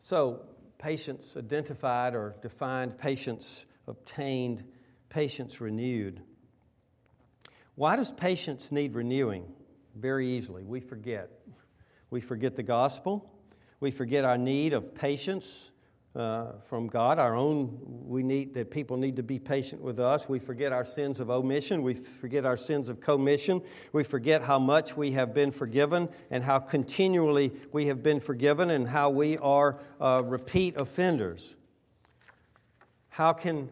So, 0.00 0.40
patience 0.78 1.36
identified 1.36 2.14
or 2.14 2.36
defined, 2.40 2.96
patience 2.98 3.66
obtained, 3.86 4.64
patience 5.10 5.60
renewed. 5.60 6.22
Why 7.74 7.96
does 7.96 8.10
patience 8.10 8.72
need 8.72 8.94
renewing? 8.94 9.44
Very 9.94 10.26
easily. 10.26 10.64
We 10.64 10.80
forget. 10.80 11.30
We 12.08 12.22
forget 12.22 12.56
the 12.56 12.62
gospel. 12.62 13.30
We 13.78 13.90
forget 13.90 14.24
our 14.24 14.38
need 14.38 14.72
of 14.72 14.94
patience 14.94 15.70
uh, 16.14 16.52
from 16.60 16.88
God. 16.88 17.18
Our 17.18 17.36
own, 17.36 17.78
we 17.82 18.22
need 18.22 18.54
that 18.54 18.70
people 18.70 18.96
need 18.96 19.16
to 19.16 19.22
be 19.22 19.38
patient 19.38 19.80
with 19.80 20.00
us. 20.00 20.28
We 20.28 20.38
forget 20.38 20.72
our 20.72 20.84
sins 20.84 21.20
of 21.20 21.30
omission. 21.30 21.82
We 21.82 21.94
forget 21.94 22.44
our 22.44 22.56
sins 22.56 22.88
of 22.88 23.00
commission. 23.00 23.62
We 23.92 24.02
forget 24.02 24.42
how 24.42 24.58
much 24.58 24.96
we 24.96 25.12
have 25.12 25.32
been 25.32 25.52
forgiven 25.52 26.08
and 26.30 26.42
how 26.42 26.58
continually 26.58 27.52
we 27.72 27.86
have 27.86 28.02
been 28.02 28.20
forgiven 28.20 28.70
and 28.70 28.88
how 28.88 29.10
we 29.10 29.38
are 29.38 29.78
uh, 30.00 30.22
repeat 30.24 30.76
offenders. 30.76 31.54
How 33.10 33.32
can 33.32 33.68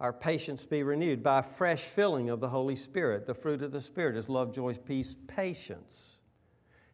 our 0.00 0.12
patience 0.12 0.64
be 0.66 0.82
renewed? 0.82 1.22
By 1.22 1.42
fresh 1.42 1.82
filling 1.82 2.30
of 2.30 2.40
the 2.40 2.48
Holy 2.48 2.76
Spirit. 2.76 3.26
The 3.26 3.34
fruit 3.34 3.62
of 3.62 3.72
the 3.72 3.80
Spirit 3.80 4.16
is 4.16 4.28
love, 4.28 4.52
joy, 4.52 4.74
peace, 4.74 5.14
patience. 5.26 6.16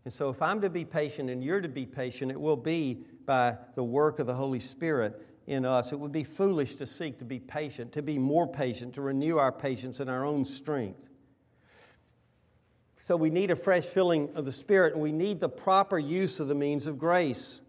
And 0.06 0.12
so, 0.12 0.28
if 0.28 0.40
I'm 0.40 0.60
to 0.60 0.70
be 0.70 0.84
patient 0.84 1.30
and 1.30 1.42
you're 1.42 1.60
to 1.60 1.68
be 1.68 1.84
patient, 1.84 2.30
it 2.30 2.40
will 2.40 2.56
be 2.56 3.02
by 3.24 3.56
the 3.74 3.82
work 3.82 4.20
of 4.20 4.28
the 4.28 4.34
Holy 4.34 4.60
Spirit 4.60 5.20
in 5.48 5.64
us. 5.64 5.90
It 5.90 5.98
would 5.98 6.12
be 6.12 6.22
foolish 6.22 6.76
to 6.76 6.86
seek 6.86 7.18
to 7.18 7.24
be 7.24 7.40
patient, 7.40 7.92
to 7.94 8.02
be 8.02 8.16
more 8.16 8.46
patient, 8.46 8.94
to 8.94 9.02
renew 9.02 9.38
our 9.38 9.50
patience 9.50 9.98
in 9.98 10.08
our 10.08 10.24
own 10.24 10.44
strength. 10.44 11.08
So, 13.00 13.16
we 13.16 13.30
need 13.30 13.50
a 13.50 13.56
fresh 13.56 13.84
filling 13.84 14.30
of 14.36 14.44
the 14.44 14.52
Spirit, 14.52 14.92
and 14.92 15.02
we 15.02 15.10
need 15.10 15.40
the 15.40 15.48
proper 15.48 15.98
use 15.98 16.38
of 16.38 16.46
the 16.46 16.54
means 16.54 16.86
of 16.86 17.00
grace. 17.00 17.60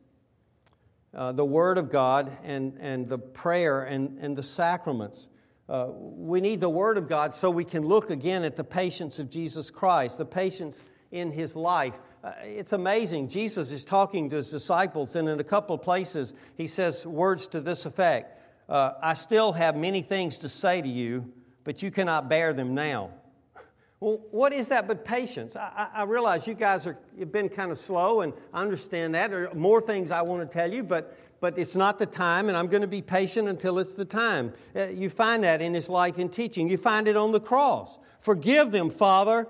Uh, 1.16 1.32
the 1.32 1.44
Word 1.44 1.80
of 1.80 1.92
God 1.92 2.38
and, 2.44 2.78
and 2.80 3.08
the 3.08 3.18
prayer 3.18 3.82
and, 3.82 4.20
and 4.20 4.38
the 4.38 4.44
sacraments. 4.44 5.28
Uh, 5.68 5.88
we 5.90 6.40
need 6.40 6.62
the 6.62 6.70
Word 6.70 7.00
of 7.00 7.10
God 7.10 7.34
so 7.34 7.50
we 7.50 7.66
can 7.66 7.84
look 7.84 8.12
again 8.12 8.44
at 8.44 8.56
the 8.56 8.64
patience 8.64 9.18
of 9.18 9.28
Jesus 9.28 9.72
Christ, 9.72 10.20
the 10.20 10.26
patience 10.26 10.86
in 11.12 11.32
his 11.32 11.56
life. 11.56 12.00
Uh, 12.24 12.32
it's 12.44 12.74
amazing. 12.74 13.28
Jesus 13.28 13.72
is 13.72 13.86
talking 13.86 14.30
to 14.30 14.38
his 14.38 14.50
disciples, 14.50 15.16
and 15.16 15.30
in 15.30 15.40
a 15.40 15.44
couple 15.44 15.76
of 15.76 15.82
places, 15.82 16.34
he 16.56 16.68
says 16.68 17.06
words 17.06 17.48
to 17.50 17.62
this 17.62 17.86
effect 17.86 18.38
uh, 18.70 18.94
I 19.02 19.14
still 19.14 19.54
have 19.54 19.76
many 19.76 20.02
things 20.02 20.38
to 20.40 20.50
say 20.50 20.82
to 20.82 20.88
you, 20.88 21.32
but 21.64 21.82
you 21.82 21.92
cannot 21.92 22.30
bear 22.30 22.54
them 22.54 22.74
now. 22.74 23.12
Well, 24.00 24.22
what 24.30 24.54
is 24.54 24.68
that 24.68 24.88
but 24.88 25.04
patience? 25.04 25.56
I, 25.56 25.88
I 25.92 26.04
realize 26.04 26.46
you 26.46 26.54
guys 26.54 26.86
are, 26.86 27.00
you've 27.18 27.32
been 27.32 27.50
kind 27.50 27.72
of 27.72 27.80
slow, 27.80 28.22
and 28.22 28.32
I 28.54 28.62
understand 28.62 29.16
that. 29.16 29.32
There 29.32 29.50
are 29.50 29.56
more 29.56 29.82
things 29.82 30.12
I 30.12 30.22
want 30.22 30.48
to 30.48 30.56
tell 30.56 30.72
you, 30.72 30.84
but, 30.84 31.18
but 31.40 31.58
it's 31.58 31.76
not 31.76 31.98
the 31.98 32.06
time, 32.06 32.48
and 32.48 32.56
I'm 32.56 32.68
going 32.68 32.84
to 32.84 32.88
be 32.88 33.02
patient 33.02 33.48
until 33.48 33.80
it's 33.80 33.96
the 33.96 34.06
time. 34.06 34.54
Uh, 34.76 34.90
you 34.90 35.10
find 35.10 35.44
that 35.44 35.64
in 35.64 35.74
his 35.74 35.90
life 35.90 36.20
and 36.20 36.32
teaching. 36.32 36.70
You 36.70 36.78
find 36.78 37.08
it 37.08 37.18
on 37.18 37.32
the 37.32 37.40
cross. 37.40 37.98
Forgive 38.20 38.70
them, 38.70 38.92
Father, 38.92 39.48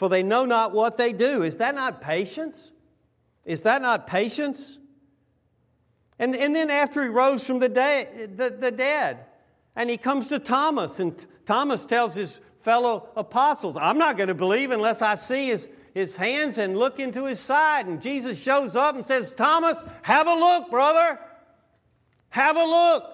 for 0.00 0.08
they 0.08 0.22
know 0.22 0.46
not 0.46 0.72
what 0.72 0.96
they 0.96 1.12
do. 1.12 1.42
Is 1.42 1.58
that 1.58 1.74
not 1.74 2.00
patience? 2.00 2.72
Is 3.44 3.60
that 3.62 3.82
not 3.82 4.06
patience? 4.06 4.78
And, 6.18 6.34
and 6.34 6.56
then 6.56 6.70
after 6.70 7.02
he 7.02 7.10
rose 7.10 7.46
from 7.46 7.58
the, 7.58 7.68
day, 7.68 8.26
the, 8.34 8.48
the 8.48 8.70
dead, 8.70 9.26
and 9.76 9.90
he 9.90 9.98
comes 9.98 10.28
to 10.28 10.38
Thomas, 10.38 11.00
and 11.00 11.26
Thomas 11.44 11.84
tells 11.84 12.14
his 12.14 12.40
fellow 12.60 13.10
apostles, 13.14 13.76
I'm 13.78 13.98
not 13.98 14.16
going 14.16 14.28
to 14.28 14.34
believe 14.34 14.70
unless 14.70 15.02
I 15.02 15.16
see 15.16 15.48
his, 15.48 15.68
his 15.92 16.16
hands 16.16 16.56
and 16.56 16.78
look 16.78 16.98
into 16.98 17.26
his 17.26 17.38
side. 17.38 17.86
And 17.86 18.00
Jesus 18.00 18.42
shows 18.42 18.76
up 18.76 18.94
and 18.94 19.04
says, 19.04 19.32
Thomas, 19.32 19.84
have 20.00 20.26
a 20.26 20.34
look, 20.34 20.70
brother. 20.70 21.18
Have 22.30 22.56
a 22.56 22.64
look. 22.64 23.04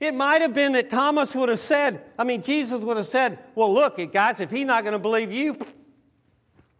It 0.00 0.14
might 0.14 0.40
have 0.40 0.54
been 0.54 0.72
that 0.72 0.88
Thomas 0.88 1.34
would 1.34 1.50
have 1.50 1.58
said, 1.58 2.02
I 2.18 2.24
mean, 2.24 2.40
Jesus 2.40 2.80
would 2.80 2.96
have 2.96 3.06
said, 3.06 3.38
Well, 3.54 3.72
look, 3.72 3.98
guys, 4.12 4.40
if 4.40 4.50
he's 4.50 4.64
not 4.64 4.82
going 4.82 4.94
to 4.94 4.98
believe 4.98 5.30
you, 5.30 5.58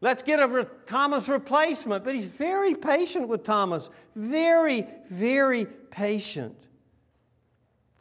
let's 0.00 0.22
get 0.22 0.40
a 0.40 0.48
re- 0.48 0.64
Thomas 0.86 1.28
replacement. 1.28 2.02
But 2.02 2.14
he's 2.14 2.24
very 2.24 2.74
patient 2.74 3.28
with 3.28 3.44
Thomas. 3.44 3.90
Very, 4.16 4.86
very 5.10 5.66
patient. 5.90 6.56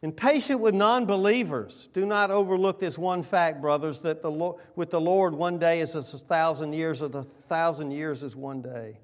And 0.01 0.15
patient 0.15 0.61
with 0.61 0.73
non 0.73 1.05
believers. 1.05 1.89
Do 1.93 2.05
not 2.05 2.31
overlook 2.31 2.79
this 2.79 2.97
one 2.97 3.21
fact, 3.21 3.59
brothers, 3.59 3.99
that 3.99 4.21
the 4.21 4.31
Lord, 4.31 4.61
with 4.77 4.89
the 4.89 5.01
Lord, 5.01 5.35
one 5.35 5.59
day 5.59 5.81
is 5.81 5.95
a 5.95 6.01
thousand 6.01 6.71
years, 6.71 7.01
or 7.01 7.07
a 7.07 7.23
thousand 7.23 7.91
years 7.91 8.23
is 8.23 8.37
one 8.37 8.61
day. 8.61 8.99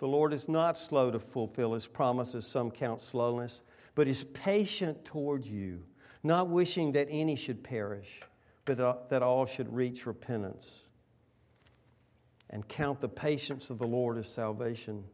The 0.00 0.08
Lord 0.08 0.32
is 0.32 0.48
not 0.48 0.76
slow 0.76 1.12
to 1.12 1.20
fulfill 1.20 1.74
his 1.74 1.86
promises, 1.86 2.46
some 2.46 2.70
count 2.70 3.00
slowness 3.00 3.62
but 3.94 4.08
is 4.08 4.24
patient 4.24 5.04
toward 5.04 5.44
you, 5.44 5.82
not 6.22 6.48
wishing 6.48 6.92
that 6.92 7.08
any 7.10 7.36
should 7.36 7.62
perish, 7.62 8.20
but 8.64 8.80
uh, 8.80 8.96
that 9.10 9.22
all 9.22 9.46
should 9.46 9.70
reach 9.74 10.06
repentance. 10.06 10.84
And 12.48 12.66
count 12.66 13.00
the 13.00 13.08
patience 13.08 13.68
of 13.68 13.78
the 13.78 13.86
Lord 13.86 14.18
as 14.18 14.26
salvation. 14.26 15.04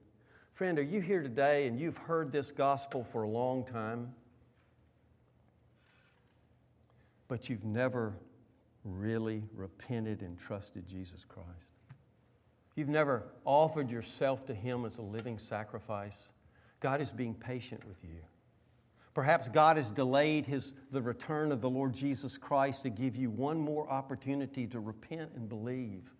Friend, 0.53 0.79
are 0.79 0.83
you 0.83 1.01
here 1.01 1.23
today 1.23 1.67
and 1.67 1.79
you've 1.79 1.99
heard 1.99 2.33
this 2.33 2.51
gospel 2.51 3.05
for 3.05 3.25
a 3.25 3.29
long 3.29 3.65
time, 3.65 4.15
but 7.29 7.49
you've 7.51 7.65
never 7.65 8.15
really 8.85 9.43
repented 9.55 10.23
and 10.23 10.39
trusted 10.39 10.87
Jesus 10.89 11.25
Christ? 11.25 11.76
You've 12.77 12.89
never 12.89 13.25
offered 13.45 13.91
yourself 13.91 14.47
to 14.47 14.55
Him 14.55 14.85
as 14.85 14.99
a 14.99 15.03
living 15.03 15.39
sacrifice. 15.39 16.29
God 16.79 17.01
is 17.01 17.11
being 17.11 17.35
patient 17.35 17.85
with 17.87 18.05
you. 18.05 18.21
Perhaps 19.15 19.49
God 19.49 19.79
has 19.79 19.91
delayed 19.91 20.45
his, 20.45 20.75
the 20.93 21.01
return 21.01 21.51
of 21.51 21.63
the 21.63 21.71
Lord 21.71 21.95
Jesus 21.95 22.37
Christ 22.37 22.83
to 22.83 22.91
give 22.91 23.17
you 23.17 23.31
one 23.31 23.59
more 23.59 23.89
opportunity 23.89 24.67
to 24.67 24.79
repent 24.79 25.31
and 25.35 25.49
believe. 25.49 26.13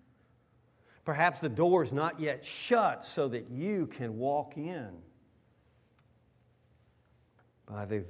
Perhaps 1.05 1.43
the 1.43 1.51
door 1.51 1.83
is 1.83 1.93
not 1.93 2.19
yet 2.19 2.43
shut 2.43 3.05
so 3.05 3.29
that 3.29 3.51
you 3.51 3.87
can 3.87 4.17
walk 4.17 4.57
in 4.57 4.89
by 7.67 7.85
the 7.85 8.03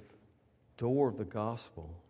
door 0.77 1.09
of 1.09 1.19
the 1.19 1.25
gospel. 1.25 2.01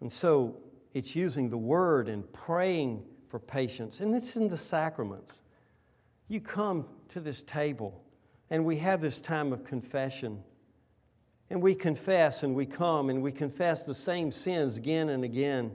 And 0.00 0.10
so 0.10 0.56
it's 0.94 1.14
using 1.14 1.48
the 1.48 1.56
word 1.56 2.08
and 2.08 2.30
praying 2.32 3.04
for 3.30 3.38
patience, 3.38 4.00
and 4.00 4.14
it's 4.14 4.36
in 4.36 4.48
the 4.48 4.56
sacraments. 4.56 5.40
You 6.28 6.40
come 6.40 6.86
to 7.10 7.20
this 7.20 7.42
table, 7.42 8.02
and 8.50 8.64
we 8.64 8.78
have 8.78 9.00
this 9.00 9.20
time 9.20 9.52
of 9.52 9.64
confession. 9.64 10.42
And 11.48 11.62
we 11.62 11.74
confess 11.74 12.44
and 12.44 12.54
we 12.54 12.64
come 12.64 13.10
and 13.10 13.22
we 13.22 13.32
confess 13.32 13.84
the 13.84 13.94
same 13.94 14.30
sins 14.30 14.76
again 14.76 15.08
and 15.08 15.24
again. 15.24 15.72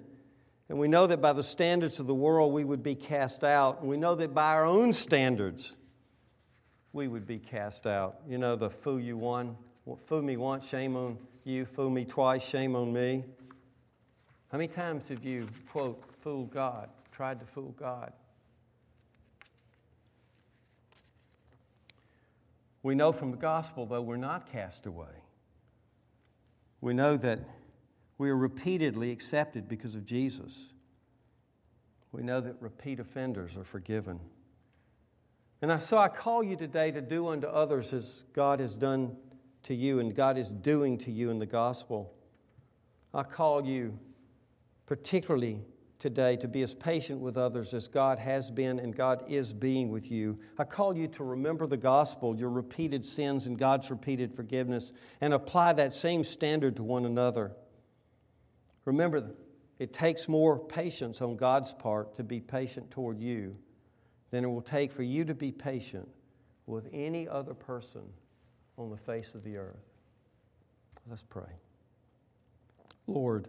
And 0.69 0.79
we 0.79 0.87
know 0.87 1.05
that 1.05 1.21
by 1.21 1.33
the 1.33 1.43
standards 1.43 1.99
of 1.99 2.07
the 2.07 2.15
world 2.15 2.53
we 2.53 2.63
would 2.63 2.81
be 2.81 2.95
cast 2.95 3.43
out. 3.43 3.81
And 3.81 3.89
we 3.89 3.97
know 3.97 4.15
that 4.15 4.33
by 4.33 4.53
our 4.53 4.65
own 4.65 4.93
standards 4.93 5.75
we 6.93 7.09
would 7.09 7.27
be 7.27 7.39
cast 7.39 7.85
out. 7.85 8.21
You 8.25 8.37
know, 8.37 8.55
the 8.55 8.69
fool 8.69 9.01
you 9.01 9.17
one, 9.17 9.57
fool 10.01 10.21
me 10.21 10.37
once, 10.37 10.65
shame 10.65 10.95
on 10.95 11.17
you, 11.43 11.65
fool 11.65 11.89
me 11.89 12.05
twice, 12.05 12.47
shame 12.47 12.73
on 12.73 12.93
me. 12.93 13.25
How 14.49 14.57
many 14.57 14.69
times 14.69 15.09
have 15.09 15.25
you, 15.25 15.49
quote, 15.69 16.01
fooled 16.19 16.51
God, 16.51 16.87
tried 17.15 17.39
to 17.39 17.45
fool 17.45 17.73
God? 17.79 18.11
We 22.83 22.93
know 22.93 23.13
from 23.13 23.31
the 23.31 23.37
gospel, 23.37 23.85
though, 23.85 24.01
we're 24.01 24.17
not 24.17 24.51
cast 24.51 24.85
away. 24.85 25.23
We 26.81 26.93
know 26.93 27.15
that 27.15 27.39
we 28.17 28.29
are 28.29 28.35
repeatedly 28.35 29.11
accepted 29.11 29.69
because 29.69 29.95
of 29.95 30.05
Jesus. 30.05 30.73
We 32.11 32.21
know 32.21 32.41
that 32.41 32.57
repeat 32.59 32.99
offenders 32.99 33.55
are 33.55 33.63
forgiven. 33.63 34.19
And 35.61 35.81
so 35.81 35.97
I 35.97 36.09
call 36.09 36.43
you 36.43 36.57
today 36.57 36.91
to 36.91 37.01
do 37.01 37.29
unto 37.29 37.47
others 37.47 37.93
as 37.93 38.25
God 38.33 38.59
has 38.59 38.75
done 38.75 39.15
to 39.63 39.73
you 39.73 39.99
and 39.99 40.13
God 40.13 40.37
is 40.37 40.51
doing 40.51 40.97
to 40.99 41.11
you 41.11 41.29
in 41.29 41.39
the 41.39 41.45
gospel. 41.45 42.13
I 43.13 43.23
call 43.23 43.65
you 43.65 43.97
particularly 44.85 45.61
today 45.99 46.35
to 46.37 46.47
be 46.47 46.61
as 46.61 46.73
patient 46.73 47.19
with 47.19 47.37
others 47.37 47.73
as 47.73 47.87
God 47.87 48.19
has 48.19 48.51
been 48.51 48.79
and 48.79 48.95
God 48.95 49.23
is 49.27 49.53
being 49.53 49.89
with 49.89 50.11
you. 50.11 50.37
I 50.57 50.63
call 50.63 50.95
you 50.95 51.07
to 51.09 51.23
remember 51.23 51.67
the 51.67 51.77
gospel, 51.77 52.35
your 52.35 52.49
repeated 52.49 53.05
sins 53.05 53.45
and 53.45 53.57
God's 53.57 53.89
repeated 53.89 54.33
forgiveness, 54.33 54.93
and 55.21 55.33
apply 55.33 55.73
that 55.73 55.93
same 55.93 56.23
standard 56.23 56.75
to 56.77 56.83
one 56.83 57.05
another. 57.05 57.53
Remember, 58.85 59.31
it 59.79 59.93
takes 59.93 60.27
more 60.27 60.59
patience 60.59 61.21
on 61.21 61.35
God's 61.35 61.73
part 61.73 62.15
to 62.15 62.23
be 62.23 62.39
patient 62.39 62.91
toward 62.91 63.19
you 63.19 63.57
than 64.31 64.43
it 64.43 64.47
will 64.47 64.61
take 64.61 64.91
for 64.91 65.03
you 65.03 65.25
to 65.25 65.33
be 65.33 65.51
patient 65.51 66.07
with 66.65 66.87
any 66.91 67.27
other 67.27 67.53
person 67.53 68.01
on 68.77 68.89
the 68.89 68.97
face 68.97 69.33
of 69.33 69.43
the 69.43 69.57
earth. 69.57 69.85
Let's 71.07 71.23
pray. 71.23 71.59
Lord, 73.07 73.47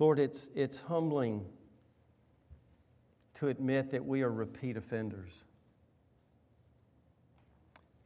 Lord, 0.00 0.18
it's, 0.18 0.48
it's 0.54 0.80
humbling 0.80 1.44
to 3.34 3.48
admit 3.48 3.90
that 3.90 4.04
we 4.04 4.22
are 4.22 4.32
repeat 4.32 4.78
offenders. 4.78 5.44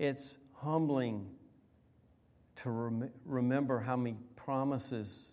It's 0.00 0.36
humbling 0.54 1.30
to 2.56 2.70
rem- 2.70 3.10
remember 3.24 3.78
how 3.78 3.96
many 3.96 4.16
promises 4.34 5.32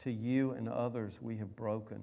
to 0.00 0.12
you 0.12 0.50
and 0.50 0.68
others 0.68 1.18
we 1.22 1.38
have 1.38 1.56
broken. 1.56 2.02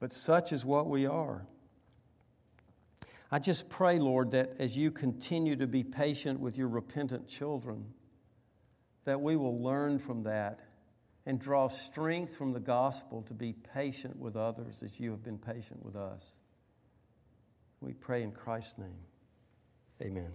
But 0.00 0.14
such 0.14 0.52
is 0.52 0.64
what 0.64 0.88
we 0.88 1.04
are. 1.04 1.44
I 3.30 3.38
just 3.38 3.68
pray, 3.68 3.98
Lord, 3.98 4.30
that 4.30 4.54
as 4.58 4.76
you 4.76 4.90
continue 4.90 5.54
to 5.56 5.66
be 5.66 5.84
patient 5.84 6.40
with 6.40 6.56
your 6.56 6.68
repentant 6.68 7.28
children, 7.28 7.84
that 9.04 9.20
we 9.20 9.36
will 9.36 9.62
learn 9.62 9.98
from 9.98 10.24
that 10.24 10.60
and 11.26 11.40
draw 11.40 11.68
strength 11.68 12.36
from 12.36 12.52
the 12.52 12.60
gospel 12.60 13.22
to 13.22 13.34
be 13.34 13.52
patient 13.74 14.16
with 14.16 14.36
others 14.36 14.82
as 14.82 14.98
you 14.98 15.10
have 15.10 15.22
been 15.22 15.38
patient 15.38 15.84
with 15.84 15.96
us. 15.96 16.34
We 17.80 17.92
pray 17.92 18.22
in 18.22 18.32
Christ's 18.32 18.78
name. 18.78 19.04
Amen. 20.00 20.32